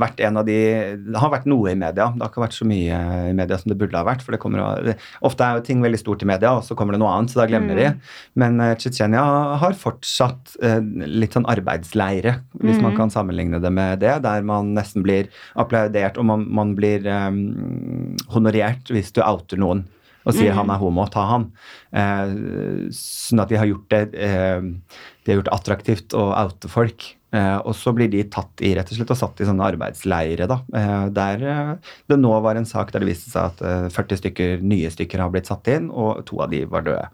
[0.00, 0.56] vært en av de
[1.04, 2.08] Det har vært noe i media.
[2.14, 3.00] Det har ikke vært så mye
[3.30, 4.24] i media som det burde ha vært.
[4.24, 4.96] for det kommer å, det,
[5.26, 7.42] Ofte er jo ting veldig stort i media, og så kommer det noe annet, så
[7.42, 7.88] da glemmer de.
[8.40, 9.22] Men uh, Tsjetsjenia
[9.62, 14.74] har fortsatt uh, litt sånn arbeidsleire, hvis man kan sammenligne det med det, der man
[14.76, 15.30] nesten blir
[15.60, 19.86] applaudert, og man, man blir um, honorert hvis du outer noen.
[20.28, 21.46] Og sier han er homo, ta han.
[21.96, 22.34] Eh,
[22.94, 27.06] sånn at de har gjort det eh, De har gjort attraktivt å oute folk.
[27.32, 30.48] Eh, og så blir de tatt i rett og slett og satt i sånne arbeidsleire,
[30.50, 30.56] da.
[30.74, 34.18] Eh, der eh, det nå var en sak der det viste seg at eh, 40
[34.18, 37.04] stykker, nye stykker har blitt satt inn, og to av de var døde.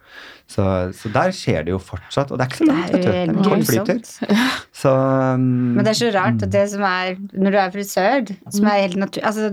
[0.48, 0.64] Så,
[0.96, 2.30] så der skjer det jo fortsatt.
[2.32, 4.00] Og det er ikke så langt, Det er jo helt Det er kort flytur.
[4.82, 5.44] Så um,
[5.76, 8.82] Men det er så rart at det som er Når du er frisør, som er
[8.84, 9.48] helt naturlig Altså,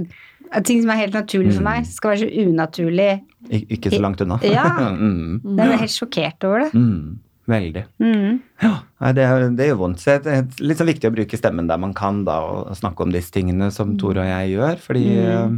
[0.68, 3.12] ting som er helt naturlig for meg, skal være så unaturlig.
[3.50, 4.38] ik- ikke så langt unna.
[4.46, 4.68] Ja.
[4.94, 6.74] mm, Jeg er helt sjokkert over det.
[6.78, 7.18] mm,
[7.50, 7.84] veldig.
[8.00, 8.40] Mm.
[8.64, 8.74] Ja,
[9.16, 9.26] det,
[9.58, 10.02] det gjør vondt.
[10.04, 12.80] Så det er litt sånn viktig å bruke stemmen der man kan, da, og, og
[12.80, 14.82] snakke om disse tingene som Tore og jeg gjør.
[14.84, 15.58] Fordi mm.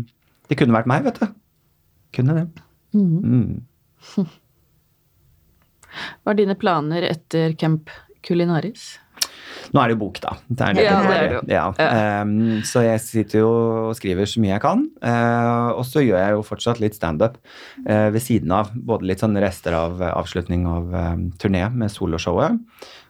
[0.50, 1.28] det kunne vært meg, vet du.
[2.16, 2.46] Kunne det.
[2.96, 3.66] Mm.
[6.24, 7.92] Hva er dine planer etter Camp
[8.26, 8.96] Culinaris?
[9.76, 10.34] Nå er det jo bok, da.
[10.48, 10.84] Det er det.
[10.86, 11.42] Ja, det er det jo.
[11.52, 11.66] Ja.
[12.24, 13.50] Um, så jeg sitter jo
[13.90, 14.86] og skriver så mye jeg kan.
[15.04, 17.36] Uh, og så gjør jeg jo fortsatt litt standup
[17.84, 18.72] uh, ved siden av.
[18.72, 22.62] Både litt sånn rester av avslutning av um, turné med soloshowet.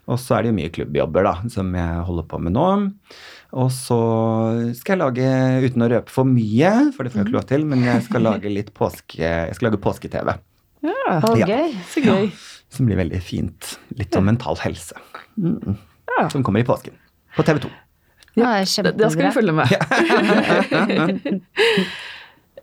[0.09, 2.66] Og så er det jo mye klubbjobber da, som jeg holder på med nå.
[3.55, 3.99] Og så
[4.78, 5.30] skal jeg lage,
[5.70, 8.26] uten å røpe for mye, for det får jeg ikke lov til, men jeg skal
[8.26, 10.36] lage litt påske, jeg skal lage påske-TV.
[10.86, 11.47] Ja, Ja.
[11.49, 11.74] gøy.
[11.89, 12.30] så gøy.
[12.70, 13.78] Som blir veldig fint.
[13.97, 14.97] Litt om mental helse.
[15.39, 15.78] Mm.
[16.16, 16.30] Ja.
[16.32, 16.95] Som kommer i påsken.
[17.36, 17.72] På TV 2.
[18.36, 18.57] Ja,
[18.95, 19.68] Da skal vi følge med.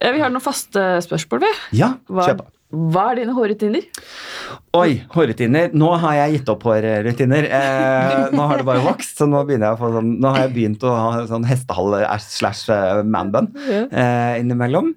[0.02, 1.50] Eh, vi har noen faste spørsmål, vi.
[1.78, 2.48] Ja, på.
[2.72, 3.84] Hva er dine hårrutiner?
[4.74, 5.74] Oi, hårrutiner.
[5.76, 7.46] Nå har jeg gitt opp hårrutiner.
[7.46, 10.54] Eh, nå har det bare vokst, så nå, jeg å få sånn, nå har jeg
[10.56, 14.90] begynt å ha sånn hestehale slash eh, manbun eh, innimellom.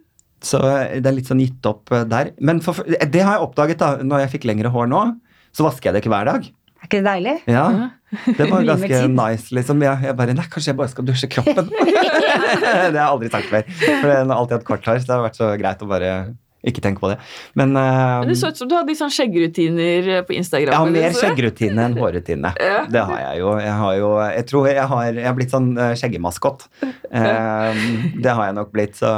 [0.45, 2.32] Så det er litt sånn gitt opp eh, der.
[2.39, 5.03] Men for, det har jeg oppdaget da, når jeg fikk lengre hår nå.
[5.56, 6.47] Så vasker jeg det ikke hver dag.
[6.86, 7.32] Er ikke det deilig?
[7.50, 7.90] Ja,
[8.38, 9.82] Det var ganske nice, liksom.
[9.82, 11.72] Jeg, jeg bare Nei, kanskje jeg bare skal dusje kroppen.
[12.62, 13.66] det har jeg aldri sagt før.
[13.82, 16.12] For jeg har alltid hatt kort hår, så det har vært så greit å bare
[16.66, 17.18] ikke tenk på det.
[17.53, 20.74] Men, uh, Men Det så ut som du hadde litt sånn skjeggrutiner på Instagram.
[20.74, 22.51] jeg har mer skjeggrutine enn hårrutine.
[22.61, 22.84] Ja.
[22.89, 23.53] Det har jeg jo.
[23.61, 26.68] Jeg har jo Jeg tror jeg har, jeg har blitt sånn eh, skjeggemaskott.
[26.84, 27.86] Uh,
[28.24, 28.97] det har jeg nok blitt.
[28.99, 29.11] Så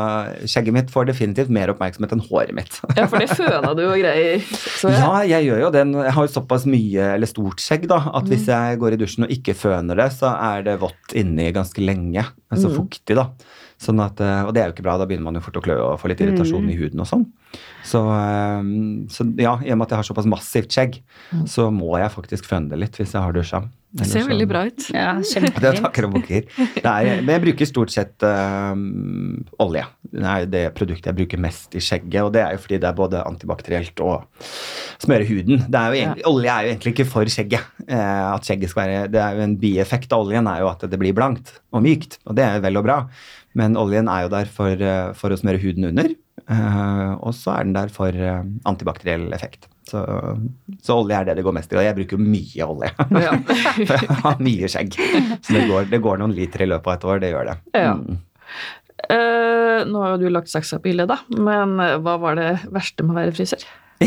[0.45, 2.79] skjegget mitt får definitivt mer oppmerksomhet enn håret mitt.
[2.97, 4.43] Ja, for det føna du og greier.
[4.77, 5.03] Så ja.
[5.03, 5.85] Ja, jeg gjør jo det.
[6.07, 9.27] Jeg har jo såpass mye, eller stort skjegg, da, at hvis jeg går i dusjen
[9.27, 12.25] og ikke føner det, så er det vått inni ganske lenge.
[12.53, 13.29] Altså fuktig, da.
[13.77, 15.61] Sånn at, eh, og det er jo ikke bra, da begynner man jo fort å
[15.61, 17.25] klø og få litt irritasjon i huden og sånn.
[17.85, 18.71] Så, eh,
[19.13, 21.01] så ja, i og med at jeg har såpass massivt skjegg,
[21.45, 23.61] så må jeg faktisk fønde litt hvis jeg har dusja.
[23.97, 24.85] Det ser veldig bra ut.
[24.93, 25.81] Ja, det kjempefint.
[25.83, 26.45] takker og bukker.
[26.77, 28.75] Det er- Men jeg bruker stort sett eh,
[29.63, 29.85] olje.
[30.11, 32.89] Det er det produktet jeg bruker mest i skjegget, og det er jo fordi det
[32.91, 34.27] er både antibakterielt og
[35.03, 35.65] smører huden.
[35.67, 37.65] Det er jo egentlig, Olje er jo egentlig ikke for skjegget.
[37.87, 40.85] Eh, at skjegget skal være, Det er jo En bieffekt av oljen er jo at
[40.89, 42.99] det blir blankt og mykt, og det er jo vel og bra.
[43.57, 46.09] Men oljen er jo der for, eh, for å smøre huden under,
[46.47, 49.67] og så er den der for eh, antibakteriell effekt.
[49.87, 50.01] Så,
[50.83, 52.91] så olje er det det går mest i, og jeg bruker mye olje.
[53.23, 53.35] Ja.
[53.87, 54.97] Jeg har mye skjegg.
[55.39, 57.21] Så det går, det går noen liter i løpet av et år.
[57.23, 57.57] Det gjør det.
[57.75, 57.93] Ja.
[57.95, 58.17] Mm.
[59.07, 62.49] Eh, nå har jo du lagt saksa på hylla, da, men eh, hva var det
[62.73, 63.63] verste med å være frisør?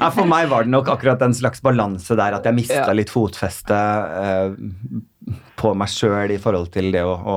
[0.00, 2.94] ja, for meg var det nok akkurat en slags balanse der at jeg mista Ja.
[2.96, 4.54] litt fotfeste uh,
[5.60, 7.36] på meg sjøl i forhold til det å, å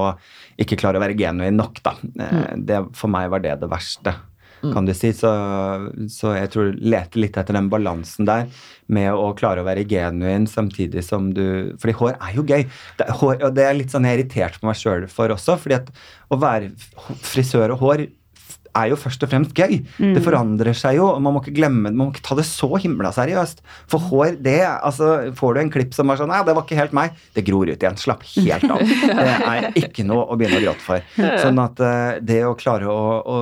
[0.60, 1.96] ikke klare å være genuin nok, da.
[2.26, 4.16] Eh, det, for meg var det det verste.
[4.60, 5.30] Kan du si, så,
[6.12, 8.50] så jeg tror lete litt etter den balansen der
[8.92, 12.66] med å klare å være genuin samtidig som du Fordi hår er jo gøy.
[13.00, 15.56] Det, hår, og det er litt sånn jeg er irritert på meg sjøl for også.
[15.62, 15.92] fordi at
[16.28, 16.74] å være
[17.24, 18.06] frisør og hår
[18.78, 19.80] er jo først og fremst gøy.
[20.00, 22.70] Det forandrer seg jo, og man må ikke glemme Man må ikke ta det så
[22.82, 23.64] himla seriøst.
[23.90, 26.80] For hår, det altså, Får du en klipp som er sånn Nei, det var ikke
[26.80, 27.18] helt meg.
[27.36, 28.00] Det gror ut igjen.
[28.00, 28.84] Slapp helt av.
[29.20, 31.04] Det er ikke noe å begynne å gråte for.
[31.42, 33.38] Sånn at eh, det å klare å, å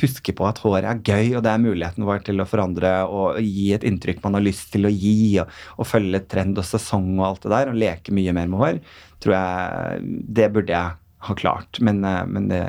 [0.00, 3.40] huske på at håret er gøy, og det er muligheten vår til å forandre og
[3.42, 7.14] gi et inntrykk man har lyst til å gi, og, og følge trend og sesong
[7.18, 8.82] og alt det der, og leke mye mer med hår,
[9.22, 10.98] tror jeg Det burde jeg
[11.28, 11.78] ha klart.
[11.80, 12.62] Men, eh, men det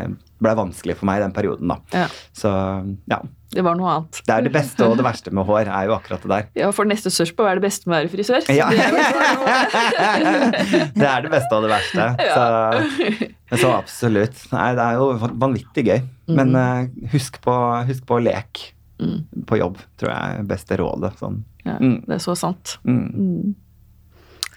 [0.44, 1.78] ble vanskelig for meg i den perioden, da.
[1.96, 2.50] Ja, Så
[3.10, 3.20] ja.
[3.56, 4.20] det var noe annet.
[4.28, 6.50] Det er det beste og det verste med hår, er jo akkurat det der.
[6.60, 8.50] Ja, for neste spørsmål er det beste med å være frisør.
[8.52, 8.68] Ja.
[8.74, 10.28] det er
[11.00, 12.10] det er det beste og det verste.
[13.54, 14.40] Så, så absolutt.
[14.52, 16.00] Nei, det er jo vanvittig gøy.
[16.34, 17.54] Men uh, husk, på,
[17.90, 18.72] husk på å leke
[19.04, 19.24] Mm.
[19.50, 21.10] på jobb, tror jeg er beste rådet.
[21.20, 21.40] Sånn.
[21.66, 21.96] ja, Mm.
[22.06, 22.76] det er så sant.
[22.88, 23.56] Mm.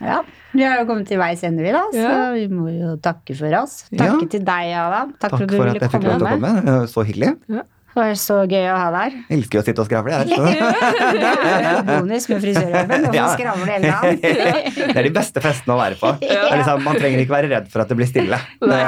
[0.01, 0.23] Ja,
[0.57, 2.33] Vi har jo kommet til veis ende, vi da, så Ja.
[2.33, 3.85] vi må jo takke for oss.
[3.93, 4.27] Takke Ja.
[4.29, 5.13] til deg, Adam.
[5.21, 6.89] Takk, Takk for at du for at ville jeg fikk lov til å komme.
[6.89, 7.33] Så hyggelig.
[7.97, 9.21] Det var så gøy å ha deg her.
[9.33, 10.13] Elsker jo å sitte og skravle.
[10.13, 10.29] Jeg.
[10.29, 13.15] Det er bonus med frisørjobben.
[13.17, 13.25] Ja.
[13.33, 14.19] skravle hele dagen.
[14.93, 16.11] Det er de beste festene å være på.
[16.57, 18.37] Liksom, man trenger ikke være redd for at det blir stille.
[18.61, 18.83] Det,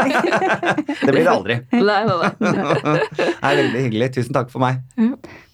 [1.04, 1.58] det blir det aldri.
[1.72, 2.30] Nei, nei, nei.
[2.40, 4.10] Det er veldig hyggelig.
[4.16, 4.80] Tusen takk for meg.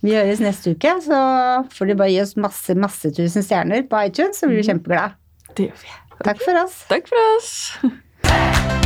[0.07, 1.19] Vi høres neste uke, så
[1.75, 5.19] får du bare gi oss masse, masse tusen stjerner på iTunes, så blir vi kjempeglade.
[5.59, 5.95] Det gjør vi.
[6.23, 6.83] Takk for oss.
[6.95, 8.83] Takk for oss.